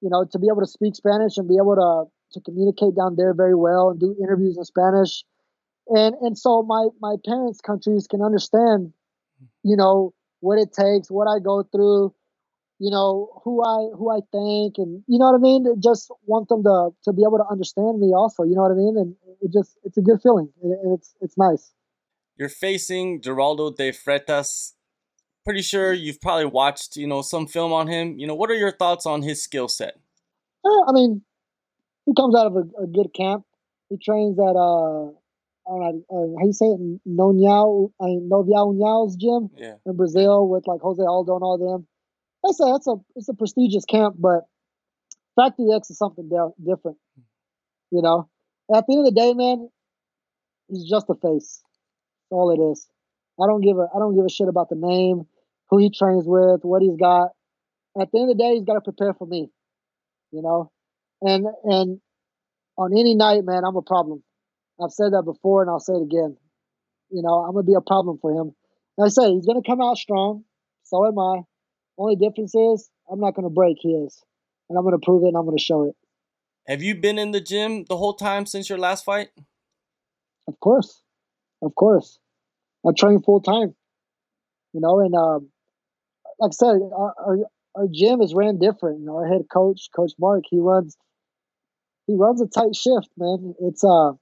you 0.00 0.10
know 0.10 0.24
to 0.30 0.38
be 0.38 0.48
able 0.50 0.62
to 0.62 0.66
speak 0.66 0.94
Spanish 0.94 1.36
and 1.36 1.48
be 1.48 1.56
able 1.56 1.76
to 1.76 2.10
to 2.32 2.40
communicate 2.40 2.96
down 2.96 3.16
there 3.16 3.34
very 3.34 3.54
well 3.54 3.90
and 3.90 4.00
do 4.00 4.14
interviews 4.20 4.56
in 4.56 4.64
Spanish, 4.64 5.24
and 5.88 6.14
and 6.20 6.38
so 6.38 6.62
my 6.62 6.88
my 7.00 7.16
parents' 7.24 7.60
countries 7.60 8.06
can 8.06 8.22
understand, 8.22 8.92
you 9.62 9.76
know, 9.76 10.12
what 10.40 10.58
it 10.58 10.72
takes, 10.72 11.10
what 11.10 11.26
I 11.26 11.40
go 11.40 11.62
through, 11.64 12.14
you 12.78 12.90
know 12.90 13.40
who 13.44 13.62
I 13.64 13.96
who 13.96 14.10
I 14.10 14.20
think, 14.32 14.74
and 14.78 15.02
you 15.06 15.18
know 15.18 15.30
what 15.30 15.38
I 15.38 15.40
mean. 15.40 15.66
Just 15.82 16.10
want 16.26 16.48
them 16.48 16.62
to 16.64 16.90
to 17.04 17.12
be 17.12 17.22
able 17.22 17.38
to 17.38 17.46
understand 17.50 17.98
me, 17.98 18.12
also. 18.14 18.42
You 18.42 18.54
know 18.54 18.62
what 18.62 18.72
I 18.72 18.74
mean, 18.74 18.96
and 18.96 19.14
it 19.40 19.52
just 19.52 19.78
it's 19.84 19.96
a 19.96 20.02
good 20.02 20.20
feeling, 20.22 20.50
and 20.62 20.94
it's 20.98 21.14
it's 21.20 21.38
nice. 21.38 21.72
You're 22.36 22.50
facing 22.50 23.22
Geraldo 23.22 23.74
de 23.74 23.92
Freitas. 23.92 24.72
Pretty 25.44 25.62
sure 25.62 25.92
you've 25.92 26.20
probably 26.20 26.46
watched 26.46 26.96
you 26.96 27.06
know 27.06 27.22
some 27.22 27.46
film 27.46 27.72
on 27.72 27.88
him. 27.88 28.18
You 28.18 28.26
know 28.26 28.34
what 28.34 28.50
are 28.50 28.56
your 28.56 28.72
thoughts 28.72 29.06
on 29.06 29.22
his 29.22 29.42
skill 29.42 29.68
set? 29.68 29.94
Uh, 30.64 30.82
I 30.88 30.92
mean, 30.92 31.22
he 32.04 32.12
comes 32.14 32.34
out 32.34 32.46
of 32.46 32.56
a, 32.56 32.82
a 32.82 32.86
good 32.86 33.14
camp. 33.14 33.44
He 33.88 33.96
trains 33.96 34.38
at 34.38 34.56
uh 34.56 35.12
I 35.68 35.70
don't 35.70 35.80
know, 35.80 36.04
uh, 36.10 36.40
how 36.40 36.46
you 36.46 36.52
say 36.52 36.66
it, 36.66 36.78
Noniao, 37.08 37.90
I 38.00 38.04
mean, 38.04 38.30
Noviao 38.30 38.72
Uniao's 38.72 39.16
gym 39.16 39.50
yeah. 39.56 39.74
in 39.84 39.96
Brazil 39.96 40.46
with 40.48 40.64
like 40.68 40.80
Jose 40.80 41.02
Aldo 41.02 41.34
and 41.34 41.42
all 41.42 41.58
them 41.58 41.88
that's 42.46 42.60
a 42.60 42.72
that's 42.72 42.86
a 42.86 42.94
it's 43.16 43.28
a 43.28 43.34
prestigious 43.34 43.84
camp, 43.84 44.16
but 44.18 44.42
Factory 45.36 45.72
X 45.74 45.90
is 45.90 45.98
something 45.98 46.28
different. 46.64 46.96
You 47.90 48.02
know, 48.02 48.28
at 48.74 48.84
the 48.86 48.94
end 48.94 49.06
of 49.06 49.14
the 49.14 49.20
day, 49.20 49.34
man, 49.34 49.68
he's 50.68 50.88
just 50.88 51.06
a 51.10 51.14
face. 51.14 51.62
That's 51.62 52.32
all 52.32 52.50
it 52.50 52.72
is. 52.72 52.86
I 53.40 53.46
don't 53.46 53.60
give 53.60 53.78
a 53.78 53.86
I 53.94 53.98
don't 53.98 54.16
give 54.16 54.24
a 54.24 54.30
shit 54.30 54.48
about 54.48 54.68
the 54.68 54.76
name, 54.76 55.26
who 55.70 55.78
he 55.78 55.90
trains 55.90 56.24
with, 56.26 56.60
what 56.62 56.82
he's 56.82 56.96
got. 56.96 57.30
At 58.00 58.10
the 58.12 58.20
end 58.20 58.30
of 58.30 58.36
the 58.36 58.42
day, 58.42 58.54
he's 58.54 58.64
got 58.64 58.74
to 58.74 58.80
prepare 58.80 59.14
for 59.14 59.26
me. 59.26 59.50
You 60.32 60.42
know, 60.42 60.70
and 61.22 61.46
and 61.64 62.00
on 62.76 62.92
any 62.92 63.14
night, 63.14 63.44
man, 63.44 63.62
I'm 63.64 63.76
a 63.76 63.82
problem. 63.82 64.22
I've 64.82 64.92
said 64.92 65.12
that 65.12 65.22
before, 65.22 65.62
and 65.62 65.70
I'll 65.70 65.80
say 65.80 65.94
it 65.94 66.02
again. 66.02 66.36
You 67.10 67.22
know, 67.22 67.44
I'm 67.44 67.52
gonna 67.52 67.64
be 67.64 67.74
a 67.74 67.80
problem 67.80 68.18
for 68.20 68.32
him. 68.32 68.54
Like 68.96 69.06
I 69.06 69.08
say 69.10 69.32
he's 69.32 69.46
gonna 69.46 69.62
come 69.66 69.80
out 69.80 69.96
strong. 69.96 70.44
So 70.84 71.06
am 71.06 71.18
I. 71.18 71.42
Only 71.98 72.16
difference 72.16 72.54
is 72.54 72.90
I'm 73.10 73.20
not 73.20 73.34
gonna 73.34 73.50
break 73.50 73.78
his, 73.80 74.22
and 74.68 74.78
I'm 74.78 74.84
gonna 74.84 74.98
prove 74.98 75.24
it, 75.24 75.28
and 75.28 75.36
I'm 75.36 75.44
gonna 75.44 75.58
show 75.58 75.84
it. 75.84 75.96
Have 76.66 76.82
you 76.82 76.94
been 76.94 77.18
in 77.18 77.30
the 77.30 77.40
gym 77.40 77.84
the 77.84 77.96
whole 77.96 78.14
time 78.14 78.44
since 78.44 78.68
your 78.68 78.78
last 78.78 79.04
fight? 79.04 79.28
Of 80.48 80.58
course, 80.60 81.02
of 81.62 81.74
course. 81.74 82.18
I 82.86 82.90
train 82.96 83.22
full 83.22 83.40
time. 83.40 83.74
You 84.72 84.80
know, 84.80 85.00
and 85.00 85.14
um, 85.14 85.48
like 86.38 86.50
I 86.50 86.52
said, 86.52 86.80
our, 86.96 87.14
our, 87.18 87.38
our 87.74 87.86
gym 87.90 88.20
is 88.20 88.34
ran 88.34 88.58
different. 88.58 89.00
You 89.00 89.06
know, 89.06 89.16
our 89.16 89.26
head 89.26 89.46
coach, 89.50 89.88
Coach 89.94 90.12
Mark, 90.18 90.44
he 90.50 90.60
runs 90.60 90.96
he 92.06 92.14
runs 92.14 92.40
a 92.40 92.46
tight 92.46 92.76
shift, 92.76 93.08
man. 93.16 93.54
It's 93.60 93.82
uh 93.82 94.12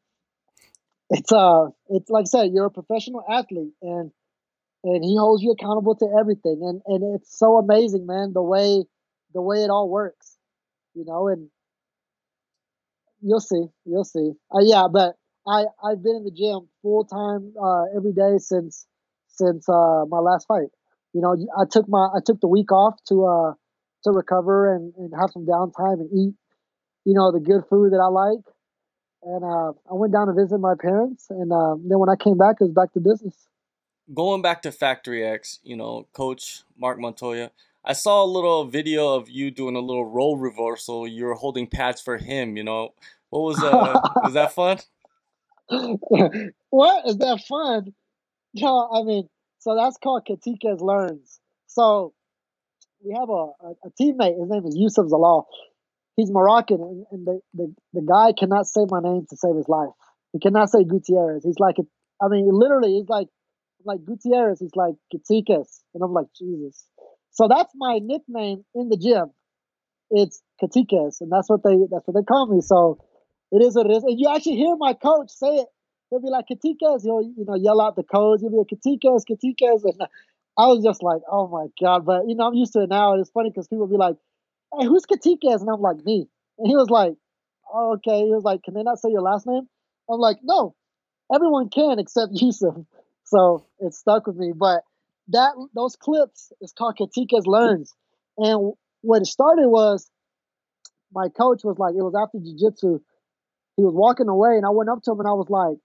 it's 1.11 1.33
uh 1.33 1.67
it's 1.89 2.11
like 2.11 2.23
I 2.23 2.27
said, 2.27 2.51
you're 2.53 2.67
a 2.67 2.71
professional 2.71 3.25
athlete 3.29 3.73
and 3.83 4.11
and 4.85 5.05
he 5.05 5.17
holds 5.17 5.43
you 5.43 5.53
accountable 5.53 5.97
to 5.97 6.09
everything. 6.19 6.61
And 6.63 6.83
and 6.87 7.17
it's 7.17 7.39
so 7.39 7.59
amazing, 7.59 8.07
man, 8.07 8.33
the 8.35 8.43
way 8.43 8.85
the 9.35 9.43
way 9.43 9.65
it 9.65 9.71
all 9.71 9.89
works. 9.89 10.37
You 10.95 11.05
know, 11.05 11.29
and 11.29 11.51
you'll 13.21 13.41
see, 13.41 13.65
you'll 13.85 14.05
see. 14.05 14.33
Uh, 14.55 14.61
yeah, 14.63 14.87
but 14.93 15.17
I 15.47 15.65
I've 15.83 16.03
been 16.03 16.17
in 16.17 16.25
the 16.25 16.31
gym 16.31 16.69
full 16.83 17.05
time 17.05 17.55
uh, 17.63 17.85
every 17.97 18.13
day 18.13 18.39
since 18.39 18.87
since 19.29 19.69
uh, 19.69 20.05
my 20.09 20.19
last 20.19 20.47
fight. 20.47 20.69
You 21.13 21.21
know, 21.23 21.37
I 21.59 21.65
took 21.71 21.89
my 21.89 22.09
I 22.15 22.21
took 22.25 22.41
the 22.41 22.49
week 22.49 22.73
off 22.73 22.97
to 23.09 23.27
uh 23.27 23.53
to 24.05 24.11
recover 24.13 24.75
and, 24.75 24.93
and 24.99 25.13
have 25.19 25.31
some 25.31 25.47
downtime 25.47 26.01
and 26.01 26.11
eat, 26.13 26.35
you 27.05 27.15
know, 27.15 27.33
the 27.33 27.41
good 27.41 27.63
food 27.71 27.93
that 27.93 28.01
I 28.01 28.09
like. 28.09 28.45
And 29.25 29.45
uh, 29.45 29.73
I 29.91 29.95
went 29.95 30.13
down 30.13 30.29
to 30.29 30.35
visit 30.35 30.59
my 30.59 30.75
parents, 30.81 31.27
and 31.31 31.53
uh, 31.53 31.77
then 31.79 31.99
when 31.99 32.11
I 32.11 32.17
came 32.17 32.39
back, 32.39 32.57
it 32.61 32.65
was 32.65 32.73
back 32.73 32.93
to 32.93 33.01
business. 33.01 33.35
Going 34.13 34.43
back 34.43 34.63
to 34.63 34.73
Factory 34.73 35.25
X, 35.25 35.61
you 35.63 35.77
know, 35.77 36.07
Coach 36.13 36.63
Mark 36.77 36.99
Montoya, 36.99 37.51
I 37.85 37.93
saw 37.95 38.23
a 38.23 38.27
little 38.27 38.65
video 38.65 39.15
of 39.15 39.31
you 39.31 39.51
doing 39.51 39.77
a 39.77 39.81
little 39.81 40.07
role 40.07 40.37
reversal. 40.37 41.07
You 41.07 41.25
were 41.25 41.35
holding 41.35 41.67
pads 41.67 42.01
for 42.01 42.19
him. 42.19 42.57
You 42.57 42.65
know, 42.65 42.95
what 43.31 43.41
was 43.41 43.63
uh, 43.63 44.01
was 44.23 44.35
that 44.35 44.53
fun? 44.53 44.79
what 46.71 47.07
is 47.07 47.17
that 47.19 47.41
fun? 47.49 47.95
No, 48.55 48.91
I 48.93 49.03
mean, 49.03 49.29
so 49.59 49.75
that's 49.77 49.97
called 49.97 50.27
Katikas 50.29 50.81
Learns. 50.81 51.41
So 51.67 52.13
we 53.05 53.15
have 53.19 53.29
a, 53.29 53.33
a, 53.33 53.75
a, 53.85 53.91
teammate. 54.01 54.39
His 54.39 54.49
name 54.49 54.65
is 54.67 54.77
Youssef 54.77 55.07
Zalal. 55.07 55.45
He's 56.17 56.31
Moroccan, 56.31 56.81
and, 56.81 57.07
and 57.11 57.27
the, 57.27 57.41
the, 57.55 57.75
the 57.93 58.03
guy 58.03 58.33
cannot 58.39 58.67
say 58.67 58.83
my 58.89 59.01
name 59.01 59.27
to 59.29 59.37
save 59.37 59.57
his 59.57 59.69
life. 59.69 59.91
He 60.33 60.39
cannot 60.39 60.71
say 60.71 60.85
Gutierrez. 60.85 61.43
He's 61.45 61.59
like, 61.59 61.77
I 62.23 62.29
mean, 62.29 62.49
literally, 62.53 62.95
he's 62.95 63.09
like, 63.09 63.27
like 63.85 64.05
Gutierrez. 64.05 64.61
is 64.63 64.73
like 64.75 64.95
Katikas, 65.13 65.81
and 65.95 66.03
I'm 66.03 66.13
like 66.13 66.27
Jesus. 66.37 66.85
So 67.33 67.49
that's 67.49 67.73
my 67.77 67.99
nickname 68.03 68.65
in 68.75 68.89
the 68.89 68.97
gym. 68.97 69.31
It's 70.11 70.43
Katikas, 70.63 71.21
and 71.21 71.31
that's 71.31 71.49
what 71.49 71.63
they 71.63 71.77
that's 71.91 72.07
what 72.07 72.15
they 72.15 72.25
call 72.25 72.47
me. 72.47 72.61
So 72.61 72.99
it 73.55 73.63
is 73.63 73.77
what 73.77 73.87
it 73.87 73.97
is. 73.97 74.05
And 74.05 74.19
you 74.19 74.29
actually 74.35 74.57
hear 74.57 74.75
my 74.77 74.95
coach 74.95 75.31
say 75.31 75.57
it. 75.57 75.69
He'll 76.11 76.21
be 76.21 76.29
like, 76.29 76.47
Katikas. 76.51 77.03
He'll, 77.03 77.23
you 77.23 77.45
know, 77.47 77.55
yell 77.55 77.81
out 77.81 77.97
the 77.97 78.03
codes. 78.03 78.43
He'll 78.43 78.51
be 78.51 78.57
like, 78.57 78.67
Katikas, 78.67 79.23
Katikas. 79.31 79.85
And 79.85 80.09
I 80.59 80.67
was 80.67 80.85
just 80.85 81.03
like, 81.03 81.23
oh 81.31 81.49
my 81.49 81.67
God. 81.81 82.05
But, 82.05 82.29
you 82.29 82.35
know, 82.35 82.49
I'm 82.49 82.55
used 82.55 82.73
to 82.75 82.83
it 82.83 82.89
now. 82.89 83.15
It's 83.15 83.31
funny 83.31 83.51
because 83.51 83.69
people 83.69 83.87
be 83.87 83.97
like, 83.97 84.17
hey, 84.79 84.87
who's 84.87 85.07
Katikas? 85.07 85.61
And 85.61 85.71
I'm 85.71 85.81
like, 85.81 86.05
me. 86.05 86.29
And 86.59 86.67
he 86.67 86.77
was 86.77 86.91
like, 86.91 87.15
oh, 87.73 87.95
okay. 87.95 88.25
He 88.25 88.31
was 88.31 88.45
like, 88.45 88.63
can 88.63 88.75
they 88.75 88.83
not 88.83 88.99
say 88.99 89.11
your 89.11 89.23
last 89.23 89.47
name? 89.47 89.69
I'm 90.11 90.21
like, 90.21 90.39
no, 90.43 90.75
everyone 91.33 91.69
can 91.71 91.99
except 91.99 92.33
Youssef. 92.35 92.75
So 93.25 93.67
it 93.81 93.95
stuck 93.95 94.27
with 94.27 94.37
me. 94.37 94.53
But 94.55 94.83
that 95.29 95.53
those 95.75 95.97
clips 95.97 96.53
is 96.61 96.73
called 96.73 96.97
Katikas 96.99 97.47
Learns. 97.47 97.95
And 98.39 98.73
what 99.03 99.23
it 99.23 99.27
started 99.27 99.69
was 99.69 100.11
my 101.13 101.29
coach 101.29 101.65
was 101.65 101.79
like, 101.79 101.95
it 101.95 102.03
was 102.03 102.15
after 102.15 102.39
jiu-jitsu 102.39 103.01
he 103.77 103.83
was 103.83 103.95
walking 103.95 104.29
away, 104.29 104.57
and 104.57 104.65
I 104.65 104.71
went 104.71 104.89
up 104.89 105.03
to 105.03 105.13
him 105.13 105.21
and 105.21 105.29
I 105.29 105.33
was 105.33 105.51
like, 105.51 105.79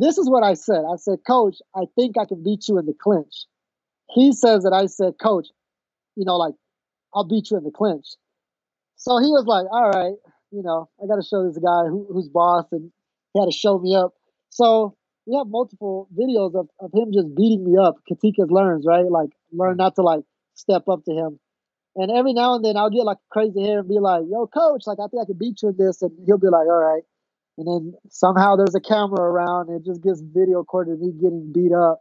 "This 0.00 0.18
is 0.18 0.28
what 0.28 0.42
I 0.42 0.54
said. 0.54 0.82
I 0.84 0.96
said, 0.96 1.20
Coach, 1.26 1.58
I 1.74 1.84
think 1.94 2.18
I 2.18 2.24
can 2.24 2.42
beat 2.42 2.68
you 2.68 2.78
in 2.78 2.86
the 2.86 2.94
clinch." 2.94 3.46
He 4.10 4.32
says 4.32 4.64
that 4.64 4.72
I 4.72 4.86
said, 4.86 5.14
"Coach, 5.22 5.48
you 6.16 6.24
know, 6.24 6.36
like 6.36 6.54
I'll 7.14 7.24
beat 7.24 7.50
you 7.50 7.58
in 7.58 7.64
the 7.64 7.70
clinch." 7.70 8.16
So 8.96 9.18
he 9.18 9.28
was 9.28 9.46
like, 9.46 9.66
"All 9.70 9.90
right, 9.90 10.16
you 10.50 10.62
know, 10.62 10.88
I 11.02 11.06
got 11.06 11.16
to 11.16 11.22
show 11.22 11.46
this 11.46 11.58
guy 11.58 11.86
who, 11.86 12.06
who's 12.10 12.28
boss," 12.28 12.66
and 12.72 12.90
he 13.34 13.40
had 13.40 13.46
to 13.46 13.52
show 13.52 13.78
me 13.78 13.94
up. 13.94 14.14
So 14.50 14.96
we 15.26 15.36
have 15.36 15.46
multiple 15.48 16.08
videos 16.16 16.54
of, 16.54 16.68
of 16.80 16.90
him 16.92 17.12
just 17.12 17.34
beating 17.34 17.64
me 17.64 17.78
up. 17.78 17.96
Katikas 18.10 18.50
learns, 18.50 18.84
right? 18.86 19.04
Like 19.10 19.30
learn 19.52 19.76
not 19.76 19.94
to 19.96 20.02
like 20.02 20.24
step 20.54 20.88
up 20.88 21.04
to 21.04 21.12
him. 21.12 21.38
And 21.94 22.10
every 22.10 22.32
now 22.32 22.54
and 22.54 22.64
then 22.64 22.76
I'll 22.76 22.90
get 22.90 23.04
like 23.04 23.18
crazy 23.30 23.62
hair 23.62 23.80
and 23.80 23.88
be 23.88 23.98
like, 23.98 24.24
yo, 24.28 24.46
coach, 24.46 24.82
like 24.86 24.98
I 24.98 25.08
think 25.08 25.22
I 25.22 25.26
can 25.26 25.38
beat 25.38 25.62
you 25.62 25.68
in 25.68 25.76
this. 25.76 26.02
And 26.02 26.10
he'll 26.26 26.38
be 26.38 26.48
like, 26.48 26.66
all 26.66 26.80
right 26.80 27.02
and 27.58 27.66
then 27.66 27.94
somehow 28.10 28.56
there's 28.56 28.74
a 28.74 28.80
camera 28.80 29.20
around 29.20 29.68
and 29.68 29.80
it 29.80 29.84
just 29.84 30.02
gets 30.02 30.20
video 30.20 30.58
recorded 30.58 31.00
me 31.00 31.12
getting 31.12 31.52
beat 31.52 31.72
up. 31.72 32.00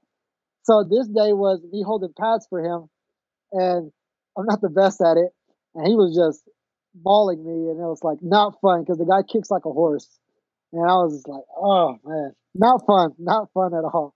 So 0.63 0.83
this 0.83 1.07
day 1.07 1.33
was 1.33 1.61
me 1.71 1.83
holding 1.83 2.13
pads 2.17 2.45
for 2.49 2.63
him, 2.63 2.87
and 3.51 3.91
I'm 4.37 4.45
not 4.45 4.61
the 4.61 4.69
best 4.69 5.01
at 5.01 5.17
it, 5.17 5.31
and 5.75 5.87
he 5.87 5.95
was 5.95 6.15
just 6.15 6.43
mauling 7.03 7.43
me, 7.43 7.71
and 7.71 7.79
it 7.79 7.83
was 7.83 8.03
like 8.03 8.19
not 8.21 8.61
fun 8.61 8.81
because 8.81 8.97
the 8.97 9.05
guy 9.05 9.23
kicks 9.23 9.49
like 9.49 9.65
a 9.65 9.71
horse, 9.71 10.07
and 10.71 10.83
I 10.83 10.93
was 10.95 11.15
just 11.15 11.27
like, 11.27 11.43
oh 11.57 11.97
man, 12.05 12.33
not 12.53 12.85
fun, 12.85 13.13
not 13.17 13.49
fun 13.53 13.73
at 13.73 13.83
all. 13.83 14.15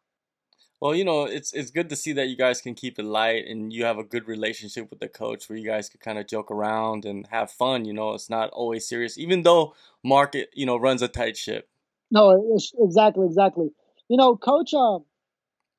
Well, 0.81 0.93
you 0.93 1.05
know, 1.05 1.23
it's 1.23 1.53
it's 1.53 1.71
good 1.71 1.89
to 1.89 1.95
see 1.95 2.13
that 2.13 2.27
you 2.27 2.35
guys 2.35 2.61
can 2.61 2.75
keep 2.75 2.99
it 2.99 3.05
light 3.05 3.45
and 3.47 3.71
you 3.71 3.85
have 3.85 3.97
a 3.97 4.03
good 4.03 4.27
relationship 4.27 4.89
with 4.89 4.99
the 4.99 5.07
coach 5.07 5.49
where 5.49 5.57
you 5.57 5.65
guys 5.65 5.89
can 5.89 5.99
kind 5.99 6.19
of 6.19 6.27
joke 6.27 6.51
around 6.51 7.05
and 7.05 7.25
have 7.27 7.49
fun. 7.49 7.85
You 7.85 7.93
know, 7.93 8.13
it's 8.13 8.29
not 8.29 8.49
always 8.51 8.87
serious, 8.87 9.17
even 9.17 9.43
though 9.43 9.73
Market, 10.03 10.49
you 10.53 10.65
know, 10.65 10.77
runs 10.77 11.01
a 11.01 11.07
tight 11.07 11.37
ship. 11.37 11.69
No, 12.11 12.59
exactly, 12.77 13.25
exactly. 13.25 13.69
You 14.09 14.17
know, 14.17 14.35
coach, 14.35 14.73
um, 14.73 15.05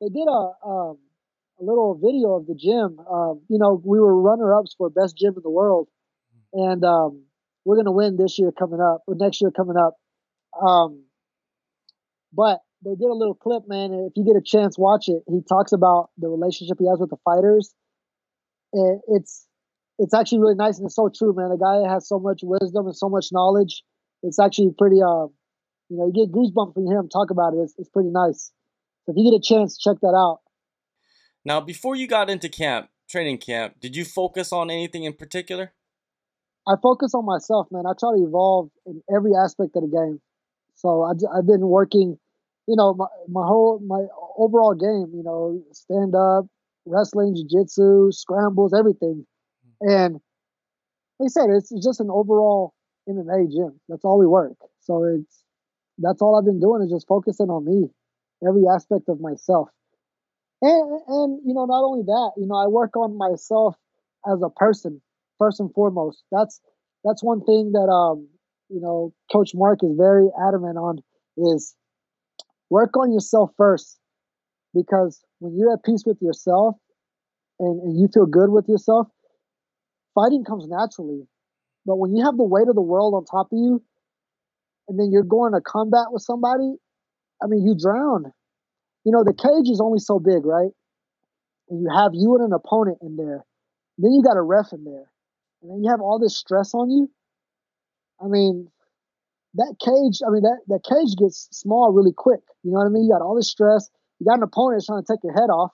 they 0.01 0.09
did 0.09 0.27
a 0.27 0.51
um, 0.67 0.99
a 1.61 1.65
little 1.65 1.95
video 1.95 2.35
of 2.35 2.47
the 2.47 2.55
gym. 2.55 2.99
Um, 2.99 3.43
you 3.49 3.59
know, 3.59 3.81
we 3.85 4.01
were 4.01 4.21
runner 4.21 4.55
ups 4.55 4.75
for 4.77 4.91
best 4.91 5.17
gym 5.17 5.35
in 5.37 5.43
the 5.43 5.51
world, 5.51 5.89
and 6.53 6.85
um, 6.85 7.25
we're 7.65 7.77
gonna 7.77 7.93
win 7.93 8.17
this 8.17 8.39
year 8.39 8.51
coming 8.51 8.81
up 8.81 9.03
or 9.07 9.15
next 9.15 9.41
year 9.41 9.51
coming 9.51 9.77
up. 9.77 9.95
Um, 10.61 11.06
but 12.33 12.61
they 12.85 12.95
did 12.95 13.09
a 13.09 13.15
little 13.15 13.35
clip, 13.35 13.65
man. 13.67 13.93
And 13.93 14.11
if 14.11 14.13
you 14.17 14.25
get 14.25 14.37
a 14.37 14.45
chance, 14.45 14.79
watch 14.79 15.09
it. 15.09 15.23
He 15.29 15.41
talks 15.49 15.73
about 15.73 16.11
the 16.19 16.29
relationship 16.29 16.77
he 16.79 16.89
has 16.89 16.99
with 16.99 17.11
the 17.11 17.17
fighters. 17.25 17.75
And 18.73 19.01
it's 19.09 19.47
it's 19.99 20.13
actually 20.13 20.41
really 20.41 20.55
nice 20.55 20.79
and 20.79 20.87
it's 20.87 20.95
so 20.95 21.09
true, 21.09 21.35
man. 21.35 21.49
The 21.51 21.57
guy 21.57 21.91
has 21.91 22.07
so 22.07 22.19
much 22.19 22.41
wisdom 22.43 22.87
and 22.87 22.97
so 22.97 23.09
much 23.09 23.29
knowledge. 23.33 23.83
It's 24.23 24.39
actually 24.39 24.73
pretty, 24.77 25.01
uh, 25.01 25.33
you 25.89 25.97
know, 25.97 26.07
you 26.07 26.13
get 26.13 26.33
goosebumps 26.33 26.77
when 26.77 26.87
you 26.87 26.93
hear 26.93 27.01
him 27.01 27.09
talk 27.09 27.31
about 27.31 27.55
it. 27.55 27.59
It's, 27.59 27.75
it's 27.79 27.89
pretty 27.89 28.11
nice. 28.11 28.53
So 29.05 29.13
if 29.13 29.17
you 29.17 29.31
get 29.31 29.37
a 29.37 29.43
chance, 29.43 29.79
check 29.79 29.97
that 30.03 30.15
out. 30.15 30.41
Now, 31.45 31.61
before 31.61 31.97
you 31.97 32.07
got 32.09 32.29
into 32.29 32.49
camp, 32.49 32.89
training 33.09 33.39
camp, 33.39 33.77
did 33.81 33.97
you 33.97 34.05
focus 34.05 34.53
on 34.53 34.71
anything 34.71 35.05
in 35.05 35.15
particular? 35.15 35.73
I 36.67 36.75
focus 36.83 37.15
on 37.15 37.25
myself, 37.25 37.69
man. 37.71 37.85
I 37.87 37.93
try 37.99 38.17
to 38.17 38.25
evolve 38.27 38.71
in 38.85 39.01
every 39.15 39.31
aspect 39.35 39.77
of 39.77 39.83
the 39.83 39.89
game. 39.89 40.21
So 40.77 41.03
I, 41.03 41.13
I've 41.37 41.47
been 41.47 41.67
working 41.67 42.19
you 42.67 42.75
know, 42.77 42.95
my, 42.95 43.07
my 43.29 43.47
whole, 43.47 43.81
my 43.87 44.07
overall 44.37 44.75
game, 44.75 45.13
you 45.17 45.23
know, 45.23 45.63
stand 45.73 46.15
up, 46.15 46.47
wrestling, 46.85 47.35
jiu-jitsu, 47.35 48.11
scrambles, 48.13 48.75
everything. 48.75 49.25
And 49.81 50.15
like 51.19 51.27
I 51.27 51.29
said, 51.29 51.51
it's 51.51 51.71
just 51.83 52.01
an 52.01 52.11
overall 52.11 52.75
MMA 53.09 53.51
gym. 53.51 53.81
That's 53.89 54.05
all 54.05 54.19
we 54.19 54.27
work. 54.27 54.57
So 54.81 55.05
it's, 55.05 55.45
that's 55.99 56.21
all 56.21 56.37
I've 56.37 56.45
been 56.45 56.61
doing 56.61 56.83
is 56.83 56.91
just 56.91 57.07
focusing 57.07 57.49
on 57.51 57.65
me, 57.65 57.89
every 58.47 58.65
aspect 58.73 59.09
of 59.09 59.21
myself. 59.21 59.69
And, 60.61 61.01
and, 61.07 61.41
you 61.47 61.55
know, 61.55 61.67
not 61.67 61.85
only 61.85 62.03
that, 62.03 62.33
you 62.37 62.47
know, 62.47 62.57
I 62.57 62.67
work 62.67 62.97
on 62.97 63.17
myself 63.17 63.77
as 64.31 64.43
a 64.43 64.51
person, 64.51 65.01
first 65.39 65.61
and 65.61 65.73
foremost. 65.73 66.25
That's, 66.33 66.61
that's 67.05 67.23
one 67.23 67.45
thing 67.45 67.73
that, 67.73 67.89
um, 67.89 68.29
you 68.69 68.81
know, 68.81 69.13
Coach 69.33 69.53
Mark 69.55 69.81
is 69.83 69.93
very 69.97 70.29
adamant 70.49 70.79
on 70.79 70.99
is 71.37 71.75
work 72.71 72.97
on 72.97 73.13
yourself 73.13 73.51
first 73.57 73.99
because 74.75 75.23
when 75.39 75.57
you're 75.57 75.73
at 75.73 75.85
peace 75.85 76.05
with 76.07 76.21
yourself 76.21 76.77
and, 77.61 77.81
and 77.83 77.99
you 77.99 78.09
feel 78.13 78.27
good 78.27 78.51
with 78.51 78.69
yourself, 78.69 79.09
fighting 80.15 80.45
comes 80.45 80.67
naturally. 80.67 81.27
But 81.87 81.97
when 81.97 82.17
you 82.17 82.25
have 82.25 82.37
the 82.37 82.45
weight 82.45 82.69
of 82.69 82.75
the 82.75 82.83
world 82.83 83.15
on 83.15 83.25
top 83.25 83.53
of 83.53 83.59
you 83.59 83.83
and 84.89 84.99
then 84.99 85.11
you're 85.13 85.23
going 85.23 85.53
to 85.53 85.61
combat 85.61 86.07
with 86.11 86.23
somebody, 86.23 86.75
I 87.43 87.47
mean, 87.47 87.65
you 87.65 87.77
drown. 87.79 88.33
you 89.05 89.13
know, 89.13 89.23
the 89.23 89.35
cage 89.35 89.71
is 89.71 89.81
only 89.81 90.01
so 90.01 90.19
big, 90.19 90.45
right? 90.45 90.71
And 91.71 91.81
you 91.81 91.89
have 91.95 92.13
you 92.15 92.35
and 92.37 92.45
an 92.45 92.53
opponent 92.53 92.99
in 93.03 93.17
there. 93.17 93.45
Then 93.99 94.13
you 94.13 94.23
got 94.23 94.37
a 94.37 94.43
ref 94.43 94.73
in 94.73 94.85
there. 94.85 95.11
And 95.63 95.71
then 95.71 95.85
you 95.85 95.91
have 95.91 96.01
all 96.01 96.19
this 96.19 96.37
stress 96.37 96.75
on 96.75 96.91
you. 96.91 97.11
I 98.23 98.29
mean, 98.29 98.69
that 99.55 99.77
cage, 99.81 100.21
I 100.27 100.31
mean, 100.31 100.43
that, 100.43 100.61
that 100.69 100.85
cage 100.85 101.17
gets 101.17 101.49
small 101.51 101.93
really 101.93 102.13
quick. 102.13 102.41
You 102.63 102.73
know 102.73 102.79
what 102.79 102.87
I 102.87 102.91
mean? 102.91 103.05
You 103.05 103.13
got 103.13 103.23
all 103.23 103.35
this 103.37 103.51
stress. 103.51 103.91
You 104.19 104.27
got 104.27 104.39
an 104.39 104.43
opponent 104.43 104.85
trying 104.85 105.03
to 105.03 105.07
take 105.11 105.23
your 105.23 105.33
head 105.33 105.51
off. 105.51 105.73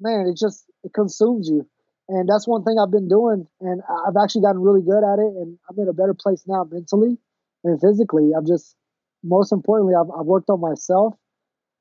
Man, 0.00 0.26
it 0.26 0.36
just, 0.36 0.64
it 0.84 0.92
consumes 0.92 1.48
you. 1.48 1.66
And 2.08 2.28
that's 2.28 2.46
one 2.46 2.62
thing 2.64 2.76
I've 2.78 2.90
been 2.90 3.08
doing. 3.08 3.46
And 3.60 3.82
I've 4.06 4.16
actually 4.22 4.42
gotten 4.42 4.62
really 4.62 4.82
good 4.82 5.02
at 5.02 5.18
it. 5.18 5.32
And 5.36 5.58
I'm 5.68 5.78
in 5.78 5.88
a 5.88 5.92
better 5.92 6.14
place 6.14 6.44
now 6.46 6.68
mentally 6.70 7.18
and 7.64 7.80
physically. 7.80 8.30
I've 8.36 8.46
just, 8.46 8.76
most 9.24 9.52
importantly, 9.52 9.94
I've, 9.94 10.10
I've 10.10 10.26
worked 10.26 10.50
on 10.50 10.60
myself. 10.60 11.14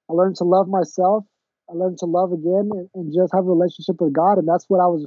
I 0.10 0.14
learned 0.14 0.38
to 0.38 0.44
love 0.44 0.68
myself. 0.68 1.26
I 1.70 1.74
learned 1.74 1.98
to 2.00 2.06
love 2.06 2.32
again 2.32 2.70
and, 2.72 2.90
and 2.96 3.14
just 3.14 3.34
have 3.34 3.46
a 3.46 3.50
relationship 3.50 4.00
with 4.00 4.14
God. 4.14 4.38
And 4.38 4.48
that's 4.48 4.66
what 4.68 4.80
I 4.80 4.88
was, 4.88 5.06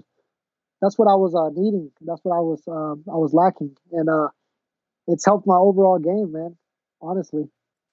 that's 0.80 0.98
what 0.98 1.08
I 1.08 1.14
was 1.14 1.34
uh, 1.34 1.50
needing. 1.54 1.90
That's 2.00 2.20
what 2.24 2.36
I 2.36 2.40
was, 2.40 2.62
um, 2.68 3.04
I 3.12 3.16
was 3.16 3.32
lacking. 3.32 3.76
And 3.92 4.08
uh, 4.08 4.28
it's 5.06 5.24
helped 5.24 5.46
my 5.46 5.56
overall 5.56 5.98
game, 5.98 6.32
man. 6.32 6.56
Honestly. 7.00 7.48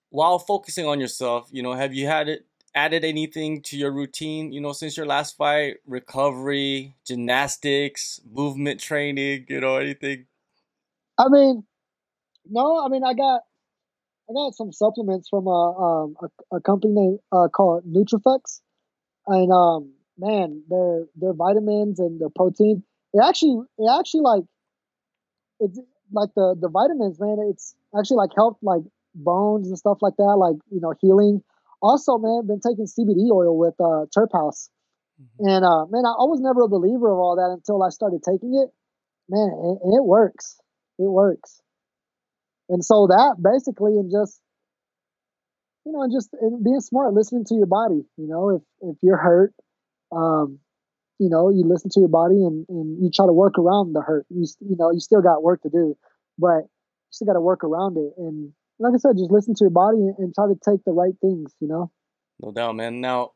While 0.09 0.39
focusing 0.39 0.85
on 0.85 0.99
yourself, 0.99 1.49
you 1.51 1.61
know, 1.61 1.73
have 1.73 1.93
you 1.93 2.07
had 2.07 2.29
it 2.29 2.45
added 2.73 3.03
anything 3.03 3.61
to 3.63 3.77
your 3.77 3.91
routine, 3.91 4.51
you 4.51 4.61
know, 4.61 4.73
since 4.73 4.97
your 4.97 5.05
last 5.05 5.37
fight? 5.37 5.77
Recovery, 5.85 6.95
gymnastics, 7.05 8.21
movement 8.31 8.79
training, 8.79 9.45
you 9.49 9.59
know, 9.59 9.77
anything? 9.77 10.25
I 11.17 11.29
mean, 11.29 11.63
no, 12.49 12.83
I 12.83 12.89
mean 12.89 13.03
I 13.03 13.13
got 13.13 13.41
I 14.29 14.33
got 14.33 14.55
some 14.55 14.71
supplements 14.71 15.29
from 15.29 15.47
a 15.47 15.49
um, 15.49 16.15
a, 16.21 16.57
a 16.57 16.61
company 16.61 16.93
named, 16.93 17.19
uh, 17.31 17.47
called 17.47 17.83
Nutrifex, 17.85 18.61
and 19.27 19.51
um, 19.51 19.94
man, 20.17 20.63
their 20.69 21.05
their 21.15 21.33
vitamins 21.33 21.99
and 21.99 22.19
their 22.19 22.29
protein. 22.35 22.83
It 23.13 23.21
actually 23.23 23.61
it 23.77 23.89
actually 23.99 24.21
like 24.21 24.43
it's 25.59 25.79
like 26.11 26.29
the 26.35 26.55
the 26.59 26.69
vitamins, 26.69 27.19
man. 27.19 27.37
It's 27.49 27.75
actually 27.97 28.17
like 28.17 28.31
helped 28.35 28.63
like 28.63 28.81
bones 29.13 29.67
and 29.67 29.77
stuff 29.77 29.99
like 30.01 30.15
that, 30.17 30.35
like 30.37 30.57
you 30.69 30.81
know 30.81 30.93
healing. 30.99 31.43
Also, 31.81 32.17
man, 32.17 32.47
been 32.47 32.61
taking 32.61 32.85
CBD 32.85 33.29
oil 33.31 33.57
with 33.57 33.75
uh, 33.79 34.05
Terp 34.15 34.31
House, 34.33 34.69
mm-hmm. 35.21 35.47
and 35.47 35.65
uh, 35.65 35.85
man, 35.87 36.05
I, 36.05 36.11
I 36.11 36.25
was 36.25 36.39
never 36.41 36.61
a 36.63 36.69
believer 36.69 37.11
of 37.11 37.19
all 37.19 37.35
that 37.35 37.53
until 37.53 37.83
I 37.83 37.89
started 37.89 38.21
taking 38.23 38.55
it. 38.55 38.69
Man, 39.29 39.79
and 39.83 39.93
it 39.93 40.03
works. 40.03 40.57
It 40.99 41.09
works. 41.09 41.61
And 42.69 42.83
so 42.83 43.07
that 43.07 43.35
basically, 43.41 43.93
and 43.97 44.11
just 44.11 44.39
you 45.85 45.91
know, 45.91 46.01
and 46.01 46.11
just 46.11 46.29
and 46.33 46.63
being 46.63 46.79
smart, 46.79 47.13
listening 47.13 47.45
to 47.45 47.55
your 47.55 47.67
body. 47.67 48.03
You 48.17 48.27
know, 48.27 48.49
if 48.49 48.61
if 48.81 48.97
you're 49.01 49.17
hurt, 49.17 49.53
um, 50.15 50.59
you 51.19 51.29
know, 51.29 51.49
you 51.49 51.63
listen 51.65 51.89
to 51.91 51.99
your 51.99 52.09
body 52.09 52.35
and, 52.35 52.65
and 52.69 53.03
you 53.03 53.09
try 53.13 53.25
to 53.25 53.33
work 53.33 53.57
around 53.57 53.93
the 53.93 54.01
hurt. 54.01 54.25
You 54.29 54.47
you 54.59 54.75
know, 54.77 54.91
you 54.91 54.99
still 54.99 55.21
got 55.21 55.43
work 55.43 55.61
to 55.63 55.69
do, 55.69 55.97
but 56.37 56.63
you 56.63 57.11
still 57.11 57.27
got 57.27 57.33
to 57.33 57.41
work 57.41 57.63
around 57.63 57.97
it. 57.97 58.13
And 58.17 58.51
like 58.79 58.93
I 58.93 58.97
said, 58.97 59.17
just 59.17 59.31
listen 59.31 59.55
to 59.55 59.63
your 59.63 59.71
body 59.71 59.97
and, 59.97 60.15
and 60.17 60.35
try 60.35 60.47
to 60.47 60.55
take 60.55 60.83
the 60.85 60.91
right 60.91 61.13
things. 61.21 61.53
You 61.59 61.67
know. 61.67 61.91
No 62.41 62.51
doubt, 62.51 62.75
man. 62.75 62.99
Now, 62.99 63.31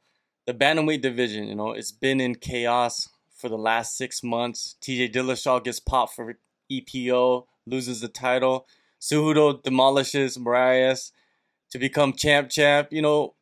the 0.45 0.53
bantamweight 0.53 1.01
division, 1.01 1.45
you 1.45 1.55
know, 1.55 1.71
it's 1.71 1.91
been 1.91 2.19
in 2.19 2.35
chaos 2.35 3.07
for 3.37 3.49
the 3.49 3.57
last 3.57 3.97
six 3.97 4.21
months. 4.23 4.75
TJ 4.81 5.13
Dillashaw 5.13 5.63
gets 5.63 5.79
popped 5.79 6.15
for 6.15 6.35
EPO, 6.71 7.45
loses 7.65 8.01
the 8.01 8.09
title. 8.09 8.67
Cejudo 8.99 9.63
demolishes 9.63 10.37
Moraes 10.37 11.11
to 11.71 11.79
become 11.79 12.13
champ 12.13 12.49
champ. 12.49 12.89
You 12.91 13.01
know, 13.01 13.35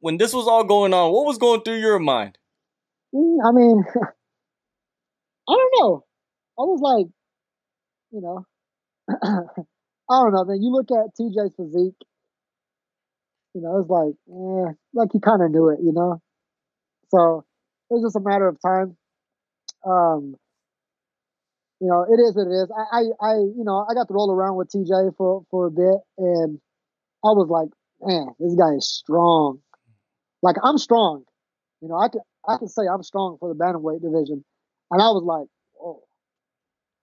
when 0.00 0.16
this 0.16 0.32
was 0.32 0.48
all 0.48 0.64
going 0.64 0.94
on, 0.94 1.12
what 1.12 1.26
was 1.26 1.36
going 1.36 1.60
through 1.60 1.80
your 1.80 1.98
mind? 1.98 2.38
Mm, 3.14 3.38
I 3.44 3.52
mean, 3.52 3.84
I 5.48 5.52
don't 5.52 5.72
know. 5.80 6.04
I 6.58 6.62
was 6.62 6.80
like, 6.80 7.06
you 8.10 8.20
know, 8.20 8.44
I 10.10 10.22
don't 10.22 10.32
know, 10.32 10.44
man. 10.44 10.62
You 10.62 10.72
look 10.72 10.90
at 10.92 11.16
TJ's 11.16 11.54
physique, 11.56 11.96
you 13.54 13.60
know, 13.60 13.78
it's 13.78 13.90
like, 13.90 14.14
eh, 14.30 14.72
like 14.94 15.10
he 15.12 15.20
kind 15.20 15.42
of 15.42 15.50
knew 15.50 15.68
it, 15.68 15.78
you 15.82 15.92
know. 15.92 16.20
So 17.10 17.44
it 17.90 17.94
was 17.94 18.04
just 18.04 18.16
a 18.16 18.20
matter 18.20 18.48
of 18.48 18.58
time. 18.62 18.96
Um, 19.86 20.36
you 21.80 21.88
know, 21.88 22.02
it 22.08 22.20
is 22.20 22.34
what 22.36 22.46
it 22.46 22.54
is. 22.62 22.70
I, 22.70 22.98
I, 22.98 23.30
I, 23.30 23.34
you 23.38 23.64
know, 23.64 23.84
I 23.88 23.94
got 23.94 24.06
to 24.08 24.14
roll 24.14 24.30
around 24.30 24.56
with 24.56 24.70
TJ 24.70 25.10
for 25.16 25.44
for 25.50 25.66
a 25.66 25.70
bit, 25.70 25.98
and 26.18 26.60
I 27.24 27.28
was 27.32 27.48
like, 27.50 27.70
man, 28.02 28.28
this 28.40 28.54
guy 28.56 28.74
is 28.76 28.88
strong. 28.88 29.60
Like 30.42 30.56
I'm 30.62 30.78
strong. 30.78 31.24
You 31.82 31.88
know, 31.88 31.96
I 31.98 32.08
can 32.08 32.22
I 32.48 32.58
can 32.58 32.68
say 32.68 32.82
I'm 32.86 33.02
strong 33.02 33.36
for 33.38 33.48
the 33.48 33.54
bantamweight 33.54 34.02
division, 34.02 34.44
and 34.90 35.02
I 35.02 35.06
was 35.08 35.22
like, 35.24 35.48
oh, 35.80 36.02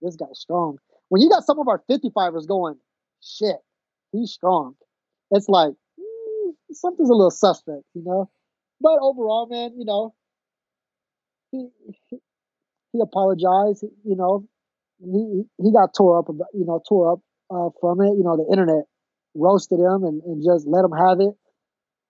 this 0.02 0.15
guy's 0.15 0.39
strong. 0.39 0.78
When 1.10 1.21
you 1.21 1.30
got 1.30 1.45
some 1.45 1.60
of 1.60 1.67
our 1.67 1.82
55ers 1.89 2.47
going, 2.47 2.75
shit, 3.21 3.58
he's 4.12 4.32
strong. 4.32 4.75
It's 5.32 5.49
like 5.49 5.71
mm, 5.99 6.52
something's 6.71 7.10
a 7.10 7.13
little 7.13 7.32
suspect, 7.32 7.84
you 7.93 8.04
know. 8.04 8.30
But 8.82 8.99
overall, 9.02 9.47
man, 9.49 9.73
you 9.78 9.86
know, 9.86 10.13
he 11.52 11.67
he, 12.10 12.17
he 12.93 12.99
apologized. 13.02 13.84
You 14.04 14.15
know, 14.15 14.47
he 14.99 15.43
he 15.62 15.71
got 15.71 15.93
tore 15.95 16.19
up, 16.19 16.30
about, 16.30 16.47
you 16.54 16.65
know, 16.65 16.82
tore 16.88 17.13
up 17.13 17.19
uh, 17.49 17.69
from 17.80 18.02
it. 18.02 18.15
You 18.17 18.23
know, 18.23 18.38
the 18.38 18.47
internet 18.52 18.86
roasted 19.36 19.80
him 19.80 20.04
and, 20.04 20.21
and 20.23 20.43
just 20.43 20.67
let 20.67 20.86
him 20.86 20.91
have 20.91 21.19
it. 21.19 21.34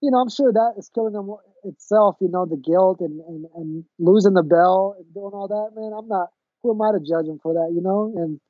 You 0.00 0.10
know, 0.10 0.18
I'm 0.18 0.30
sure 0.30 0.52
that 0.52 0.74
is 0.78 0.90
killing 0.94 1.14
him 1.14 1.28
itself. 1.64 2.16
You 2.20 2.28
know, 2.30 2.46
the 2.46 2.56
guilt 2.56 3.00
and, 3.00 3.20
and, 3.20 3.46
and 3.54 3.84
losing 3.98 4.34
the 4.34 4.42
bell 4.42 4.96
and 4.98 5.06
doing 5.12 5.32
all 5.32 5.48
that. 5.48 5.78
Man, 5.78 5.92
I'm 5.92 6.08
not. 6.08 6.28
Who 6.62 6.72
am 6.72 6.80
I 6.80 6.92
to 6.92 7.00
judge 7.00 7.28
him 7.28 7.38
for 7.42 7.54
that? 7.54 7.72
You 7.74 7.80
know, 7.80 8.12
and 8.16 8.40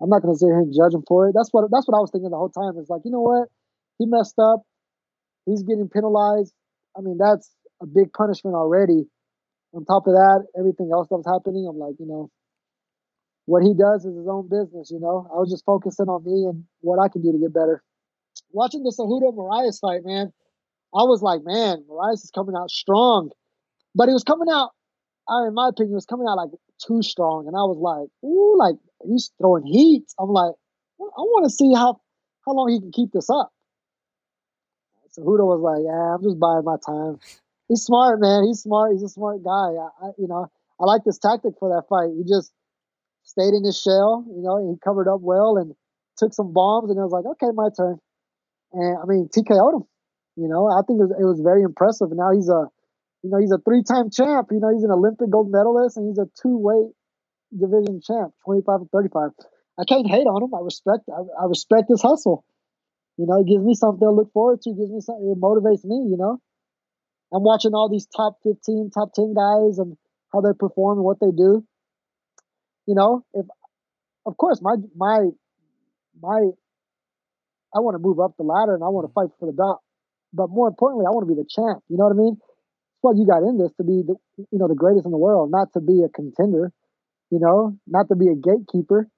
I'm 0.00 0.08
not 0.08 0.20
to 0.20 0.34
sit 0.34 0.48
here 0.48 0.58
and 0.60 0.72
judge 0.74 0.94
him 0.94 1.04
for 1.06 1.28
it. 1.28 1.34
That's 1.36 1.50
what 1.52 1.68
that's 1.70 1.86
what 1.86 1.96
I 1.96 2.00
was 2.00 2.10
thinking 2.10 2.30
the 2.30 2.40
whole 2.40 2.52
time. 2.52 2.76
It's 2.80 2.90
like, 2.90 3.02
you 3.04 3.12
know 3.12 3.24
what? 3.24 3.48
He 3.98 4.06
messed 4.06 4.38
up. 4.38 4.64
He's 5.46 5.62
getting 5.62 5.88
penalized. 5.88 6.52
I 6.96 7.00
mean, 7.00 7.18
that's 7.18 7.52
a 7.82 7.86
big 7.86 8.12
punishment 8.12 8.56
already. 8.56 9.04
On 9.74 9.84
top 9.84 10.06
of 10.06 10.14
that, 10.14 10.46
everything 10.58 10.90
else 10.92 11.08
that 11.08 11.18
was 11.18 11.26
happening, 11.26 11.66
I'm 11.68 11.78
like, 11.78 11.96
you 11.98 12.06
know, 12.06 12.30
what 13.46 13.62
he 13.62 13.74
does 13.74 14.04
is 14.04 14.16
his 14.16 14.28
own 14.28 14.48
business, 14.48 14.90
you 14.90 15.00
know. 15.00 15.26
I 15.28 15.36
was 15.36 15.50
just 15.50 15.64
focusing 15.66 16.06
on 16.06 16.24
me 16.24 16.48
and 16.48 16.64
what 16.80 17.02
I 17.02 17.08
can 17.08 17.22
do 17.22 17.32
to 17.32 17.38
get 17.38 17.52
better. 17.52 17.82
Watching 18.52 18.82
the 18.82 18.94
Cejudo 18.94 19.34
Moraes 19.34 19.80
fight, 19.80 20.04
man, 20.04 20.32
I 20.94 21.02
was 21.02 21.22
like, 21.22 21.42
man, 21.44 21.84
Moraes 21.90 22.24
is 22.24 22.30
coming 22.32 22.54
out 22.56 22.70
strong. 22.70 23.30
But 23.94 24.08
he 24.08 24.14
was 24.14 24.24
coming 24.24 24.48
out, 24.50 24.70
I, 25.28 25.46
in 25.48 25.54
my 25.54 25.68
opinion, 25.68 25.94
was 25.94 26.06
coming 26.06 26.26
out 26.28 26.36
like 26.36 26.50
too 26.84 27.02
strong. 27.02 27.46
And 27.46 27.56
I 27.56 27.64
was 27.64 27.78
like, 27.78 28.08
ooh, 28.28 28.56
like 28.58 28.76
he's 29.04 29.30
throwing 29.38 29.66
heat. 29.66 30.04
I'm 30.18 30.30
like, 30.30 30.54
I 31.00 31.20
want 31.20 31.44
to 31.44 31.50
see 31.50 31.74
how 31.74 32.00
how 32.46 32.52
long 32.52 32.70
he 32.70 32.80
can 32.80 32.92
keep 32.92 33.12
this 33.12 33.30
up. 33.30 33.50
Cejudo 35.16 35.46
was 35.46 35.60
like, 35.62 35.82
yeah, 35.86 36.14
I'm 36.14 36.22
just 36.22 36.40
buying 36.40 36.64
my 36.64 36.76
time. 36.84 37.18
He's 37.68 37.82
smart, 37.82 38.20
man. 38.20 38.44
He's 38.44 38.60
smart. 38.60 38.92
He's 38.92 39.02
a 39.02 39.08
smart 39.08 39.42
guy. 39.42 39.78
I, 39.78 39.88
I 40.02 40.10
you 40.18 40.28
know, 40.28 40.46
I 40.80 40.84
like 40.84 41.04
this 41.04 41.18
tactic 41.18 41.54
for 41.58 41.68
that 41.70 41.88
fight. 41.88 42.10
He 42.16 42.24
just 42.28 42.52
stayed 43.22 43.54
in 43.54 43.64
his 43.64 43.80
shell. 43.80 44.24
You 44.28 44.42
know, 44.42 44.58
he 44.58 44.78
covered 44.84 45.08
up 45.08 45.20
well 45.20 45.56
and 45.56 45.74
took 46.18 46.34
some 46.34 46.52
bombs, 46.52 46.90
and 46.90 46.98
I 46.98 47.04
was 47.04 47.12
like, 47.12 47.24
okay, 47.24 47.52
my 47.54 47.68
turn. 47.76 47.98
And 48.72 48.98
I 48.98 49.06
mean, 49.06 49.28
TKO'd 49.28 49.74
him. 49.74 49.84
You 50.36 50.48
know, 50.48 50.66
I 50.68 50.82
think 50.86 51.00
it 51.00 51.04
was, 51.04 51.14
it 51.18 51.24
was 51.24 51.40
very 51.40 51.62
impressive. 51.62 52.08
Now 52.12 52.32
he's 52.32 52.48
a, 52.48 52.66
you 53.22 53.30
know, 53.30 53.38
he's 53.38 53.52
a 53.52 53.58
three-time 53.58 54.10
champ. 54.10 54.48
You 54.50 54.60
know, 54.60 54.72
he's 54.72 54.84
an 54.84 54.90
Olympic 54.90 55.30
gold 55.30 55.50
medalist, 55.50 55.96
and 55.96 56.08
he's 56.08 56.18
a 56.18 56.28
two-weight 56.42 56.92
division 57.58 58.00
champ, 58.02 58.34
25 58.44 58.80
and 58.82 58.90
35. 58.90 59.30
I 59.78 59.84
can't 59.88 60.06
hate 60.08 60.26
on 60.26 60.42
him. 60.42 60.54
I 60.54 60.60
respect. 60.62 61.04
I, 61.08 61.22
I 61.42 61.46
respect 61.46 61.88
his 61.88 62.02
hustle. 62.02 62.44
You 63.16 63.26
know, 63.26 63.40
it 63.40 63.46
gives 63.46 63.64
me 63.64 63.74
something 63.74 64.00
to 64.00 64.10
look 64.10 64.32
forward 64.32 64.62
to. 64.62 64.70
It 64.70 64.78
gives 64.78 64.90
me 64.90 65.00
something. 65.00 65.30
It 65.30 65.40
motivates 65.40 65.84
me. 65.84 65.96
You 66.10 66.16
know, 66.18 66.40
I'm 67.32 67.42
watching 67.44 67.74
all 67.74 67.88
these 67.88 68.06
top 68.06 68.38
15, 68.44 68.90
top 68.92 69.12
10 69.14 69.34
guys 69.34 69.78
and 69.78 69.96
how 70.32 70.40
they 70.40 70.52
perform 70.58 70.98
and 70.98 71.04
what 71.04 71.20
they 71.20 71.30
do 71.30 71.64
you 72.86 72.94
know, 72.94 73.24
if 73.34 73.46
of 74.26 74.36
course 74.36 74.60
my 74.62 74.76
my 74.96 75.30
my 76.20 76.50
I 77.74 77.80
want 77.80 77.94
to 77.94 77.98
move 77.98 78.20
up 78.20 78.36
the 78.36 78.44
ladder 78.44 78.74
and 78.74 78.84
I 78.84 78.88
want 78.88 79.06
to 79.06 79.10
mm. 79.10 79.14
fight 79.14 79.30
for 79.38 79.46
the 79.46 79.52
belt. 79.52 79.80
But 80.34 80.50
more 80.50 80.68
importantly, 80.68 81.06
I 81.06 81.12
want 81.12 81.28
to 81.28 81.34
be 81.34 81.40
the 81.40 81.48
champ. 81.48 81.84
You 81.88 81.98
know 81.98 82.04
what 82.06 82.18
I 82.18 82.20
mean? 82.20 82.38
Well, 83.02 83.16
you 83.16 83.26
got 83.26 83.42
in 83.44 83.58
this 83.58 83.72
to 83.78 83.84
be 83.84 84.02
the 84.06 84.16
you 84.50 84.58
know 84.58 84.68
the 84.68 84.74
greatest 84.74 85.06
in 85.06 85.12
the 85.12 85.18
world, 85.18 85.50
not 85.50 85.72
to 85.74 85.80
be 85.80 86.02
a 86.02 86.10
contender. 86.10 86.72
You 87.30 87.40
know, 87.40 87.76
not 87.86 88.08
to 88.08 88.16
be 88.16 88.28
a 88.28 88.36
gatekeeper. 88.36 89.08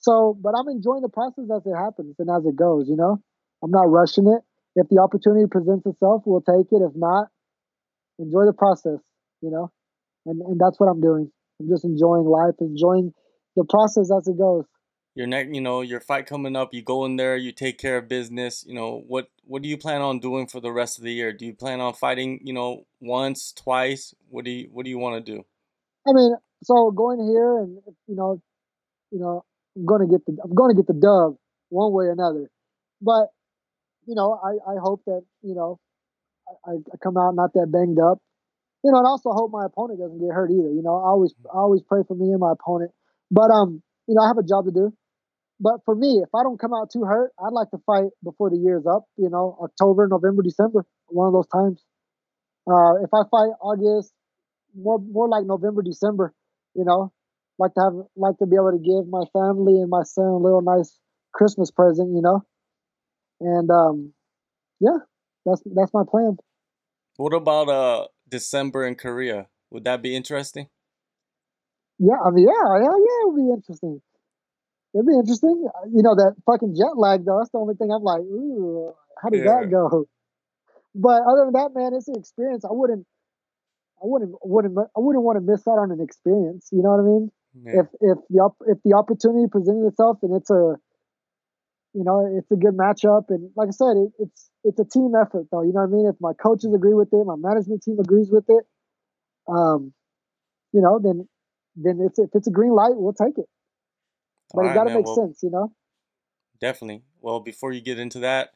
So, 0.00 0.36
but 0.40 0.54
I'm 0.58 0.68
enjoying 0.68 1.02
the 1.02 1.08
process 1.08 1.46
as 1.54 1.66
it 1.66 1.74
happens 1.76 2.16
and 2.18 2.30
as 2.30 2.46
it 2.46 2.56
goes. 2.56 2.88
You 2.88 2.96
know, 2.96 3.18
I'm 3.62 3.70
not 3.70 3.90
rushing 3.90 4.28
it. 4.28 4.42
If 4.76 4.88
the 4.88 4.98
opportunity 5.00 5.46
presents 5.50 5.86
itself, 5.86 6.22
we'll 6.26 6.42
take 6.42 6.68
it. 6.72 6.82
If 6.82 6.94
not, 6.96 7.28
enjoy 8.18 8.46
the 8.46 8.52
process. 8.52 9.00
You 9.42 9.50
know, 9.50 9.70
and 10.26 10.40
and 10.42 10.60
that's 10.60 10.80
what 10.80 10.88
I'm 10.88 11.00
doing. 11.00 11.30
I'm 11.60 11.68
just 11.68 11.84
enjoying 11.84 12.24
life, 12.26 12.54
enjoying 12.60 13.14
the 13.56 13.64
process 13.64 14.10
as 14.16 14.28
it 14.28 14.38
goes. 14.38 14.64
Your 15.14 15.26
neck, 15.26 15.48
you 15.50 15.60
know, 15.60 15.80
your 15.80 16.00
fight 16.00 16.26
coming 16.26 16.54
up, 16.54 16.72
you 16.72 16.82
go 16.82 17.04
in 17.04 17.16
there, 17.16 17.36
you 17.36 17.52
take 17.52 17.78
care 17.78 17.98
of 17.98 18.08
business. 18.08 18.64
You 18.66 18.74
know, 18.74 19.02
what 19.06 19.28
what 19.44 19.62
do 19.62 19.68
you 19.68 19.76
plan 19.76 20.00
on 20.00 20.20
doing 20.20 20.46
for 20.46 20.60
the 20.60 20.72
rest 20.72 20.98
of 20.98 21.04
the 21.04 21.12
year? 21.12 21.32
Do 21.32 21.44
you 21.46 21.54
plan 21.54 21.80
on 21.80 21.94
fighting, 21.94 22.40
you 22.44 22.52
know, 22.52 22.86
once, 23.00 23.52
twice? 23.52 24.14
What 24.28 24.44
do 24.44 24.50
you 24.50 24.68
what 24.72 24.84
do 24.84 24.90
you 24.90 24.98
want 24.98 25.24
to 25.24 25.32
do? 25.32 25.44
I 26.06 26.12
mean, 26.12 26.36
so 26.62 26.90
going 26.90 27.20
here 27.26 27.58
and 27.58 27.78
you 28.06 28.14
know, 28.14 28.40
you 29.10 29.18
know, 29.18 29.44
I'm 29.76 29.86
gonna 29.86 30.06
get 30.06 30.24
the 30.26 30.36
I'm 30.42 30.54
gonna 30.54 30.74
get 30.74 30.86
the 30.86 30.94
dub 30.94 31.36
one 31.68 31.92
way 31.92 32.06
or 32.06 32.12
another. 32.12 32.50
But 33.00 33.28
you 34.06 34.14
know, 34.14 34.38
I 34.42 34.72
I 34.72 34.76
hope 34.80 35.02
that 35.06 35.22
you 35.42 35.54
know 35.54 35.78
I, 36.66 36.72
I 36.72 36.96
come 37.02 37.16
out 37.16 37.34
not 37.34 37.52
that 37.54 37.70
banged 37.72 37.98
up. 37.98 38.18
You 38.84 38.92
know, 38.92 38.98
and 38.98 39.06
also 39.06 39.32
hope 39.32 39.50
my 39.50 39.66
opponent 39.66 39.98
doesn't 39.98 40.20
get 40.20 40.32
hurt 40.32 40.50
either. 40.50 40.70
You 40.72 40.82
know, 40.82 40.94
I 40.94 41.08
always 41.08 41.34
I 41.52 41.58
always 41.58 41.82
pray 41.82 42.02
for 42.06 42.14
me 42.14 42.30
and 42.30 42.40
my 42.40 42.52
opponent. 42.52 42.92
But 43.30 43.50
um, 43.50 43.82
you 44.08 44.14
know, 44.14 44.22
I 44.22 44.28
have 44.28 44.38
a 44.38 44.42
job 44.42 44.64
to 44.64 44.72
do. 44.72 44.92
But 45.60 45.84
for 45.84 45.94
me, 45.94 46.20
if 46.22 46.34
I 46.34 46.42
don't 46.42 46.58
come 46.58 46.72
out 46.72 46.90
too 46.90 47.04
hurt, 47.04 47.32
I'd 47.38 47.52
like 47.52 47.70
to 47.70 47.78
fight 47.84 48.10
before 48.24 48.50
the 48.50 48.56
year's 48.56 48.86
up. 48.86 49.04
You 49.16 49.28
know, 49.28 49.58
October, 49.60 50.08
November, 50.08 50.42
December, 50.42 50.86
one 51.08 51.26
of 51.26 51.32
those 51.32 51.48
times. 51.48 51.84
Uh, 52.66 53.02
if 53.02 53.10
I 53.12 53.22
fight 53.30 53.50
August, 53.60 54.12
more 54.74 54.98
more 54.98 55.28
like 55.28 55.44
November, 55.44 55.82
December, 55.82 56.32
you 56.74 56.84
know, 56.84 57.12
like 57.58 57.74
to 57.74 57.80
have 57.80 57.92
like 58.16 58.38
to 58.38 58.46
be 58.46 58.56
able 58.56 58.72
to 58.72 58.78
give 58.78 59.08
my 59.08 59.24
family 59.32 59.80
and 59.80 59.90
my 59.90 60.04
son 60.04 60.26
a 60.26 60.36
little 60.36 60.62
nice 60.62 60.98
Christmas 61.32 61.70
present, 61.70 62.14
you 62.14 62.22
know. 62.22 62.44
And 63.40 63.70
um, 63.70 64.12
yeah, 64.80 64.98
that's 65.44 65.62
that's 65.74 65.92
my 65.92 66.04
plan. 66.08 66.36
What 67.16 67.34
about 67.34 67.68
uh 67.68 68.06
December 68.28 68.86
in 68.86 68.94
Korea? 68.94 69.48
Would 69.70 69.84
that 69.84 70.02
be 70.02 70.14
interesting? 70.14 70.68
Yeah, 71.98 72.20
I 72.24 72.30
mean, 72.30 72.46
yeah, 72.46 72.78
yeah, 72.78 72.94
yeah, 72.94 73.18
it 73.22 73.26
would 73.26 73.36
be 73.36 73.50
interesting. 73.50 74.00
It'd 74.94 75.06
be 75.06 75.14
interesting. 75.14 75.68
You 75.92 76.02
know 76.02 76.14
that 76.14 76.34
fucking 76.46 76.74
jet 76.76 76.96
lag 76.96 77.24
though. 77.24 77.38
That's 77.38 77.50
the 77.50 77.58
only 77.58 77.74
thing 77.74 77.90
I'm 77.90 78.02
like, 78.02 78.20
ooh, 78.20 78.94
how 79.20 79.28
did 79.28 79.44
yeah. 79.44 79.60
that 79.60 79.70
go? 79.70 80.06
But 80.94 81.22
other 81.22 81.44
than 81.44 81.52
that, 81.54 81.74
man, 81.74 81.92
it's 81.94 82.08
an 82.08 82.16
experience. 82.16 82.64
I 82.64 82.72
wouldn't, 82.72 83.06
I 84.02 84.06
wouldn't, 84.06 84.34
wouldn't, 84.42 84.78
I 84.78 85.00
wouldn't 85.00 85.24
want 85.24 85.36
to 85.36 85.44
miss 85.44 85.66
out 85.68 85.78
on 85.78 85.90
an 85.90 86.00
experience. 86.00 86.68
You 86.72 86.82
know 86.82 86.90
what 86.90 87.00
I 87.00 87.06
mean? 87.06 87.32
Yeah. 87.54 87.80
If 87.80 87.86
if 88.00 88.18
the 88.30 88.50
if 88.66 88.78
the 88.84 88.94
opportunity 88.94 89.46
presented 89.50 89.86
itself 89.86 90.18
and 90.22 90.34
it's 90.34 90.50
a, 90.50 90.76
you 91.92 92.04
know, 92.04 92.24
it's 92.38 92.50
a 92.50 92.56
good 92.56 92.76
matchup 92.76 93.24
and 93.28 93.50
like 93.56 93.68
I 93.68 93.72
said, 93.72 93.96
it, 93.96 94.12
it's 94.18 94.50
it's 94.64 94.78
a 94.80 94.84
team 94.84 95.12
effort 95.14 95.46
though. 95.50 95.62
You 95.62 95.72
know 95.72 95.80
what 95.80 95.92
I 95.92 95.96
mean? 95.96 96.06
If 96.06 96.16
my 96.20 96.32
coaches 96.32 96.72
agree 96.74 96.94
with 96.94 97.12
it, 97.12 97.24
my 97.26 97.36
management 97.36 97.82
team 97.82 97.98
agrees 97.98 98.30
with 98.30 98.44
it, 98.48 98.64
um, 99.48 99.92
you 100.72 100.80
know, 100.80 100.98
then 101.02 101.28
then 101.82 102.00
it's 102.00 102.18
if 102.18 102.30
it's 102.34 102.46
a 102.46 102.50
green 102.50 102.72
light, 102.72 102.92
we'll 102.94 103.12
take 103.12 103.38
it. 103.38 103.48
But 104.54 104.66
it 104.66 104.74
got 104.74 104.84
to 104.84 104.94
make 104.94 105.06
well, 105.06 105.14
sense, 105.14 105.42
you 105.42 105.50
know. 105.50 105.72
Definitely. 106.60 107.02
Well, 107.20 107.40
before 107.40 107.72
you 107.72 107.80
get 107.80 107.98
into 107.98 108.18
that, 108.20 108.50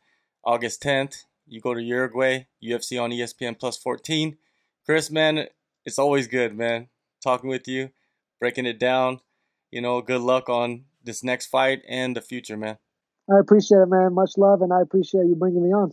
August 0.45 0.83
10th, 0.83 1.25
you 1.47 1.61
go 1.61 1.75
to 1.75 1.83
Uruguay, 1.83 2.47
UFC 2.63 3.01
on 3.01 3.11
ESPN 3.11 3.59
Plus 3.59 3.77
14. 3.77 4.37
Chris, 4.85 5.11
man, 5.11 5.47
it's 5.85 5.99
always 5.99 6.27
good, 6.27 6.57
man, 6.57 6.89
talking 7.23 7.51
with 7.51 7.69
you, 7.69 7.91
breaking 8.41 8.67
it 8.67 8.79
down. 8.79 9.21
You 9.71 9.81
know, 9.81 10.01
good 10.01 10.21
luck 10.21 10.49
on 10.49 10.85
this 11.05 11.23
next 11.23 11.47
fight 11.47 11.83
and 11.89 12.17
the 12.17 12.21
future, 12.21 12.57
man. 12.57 12.79
I 13.31 13.39
appreciate 13.39 13.79
it, 13.79 13.89
man. 13.89 14.15
Much 14.15 14.33
love, 14.37 14.63
and 14.63 14.73
I 14.73 14.81
appreciate 14.81 15.27
you 15.27 15.37
bringing 15.37 15.63
me 15.63 15.73
on. 15.73 15.93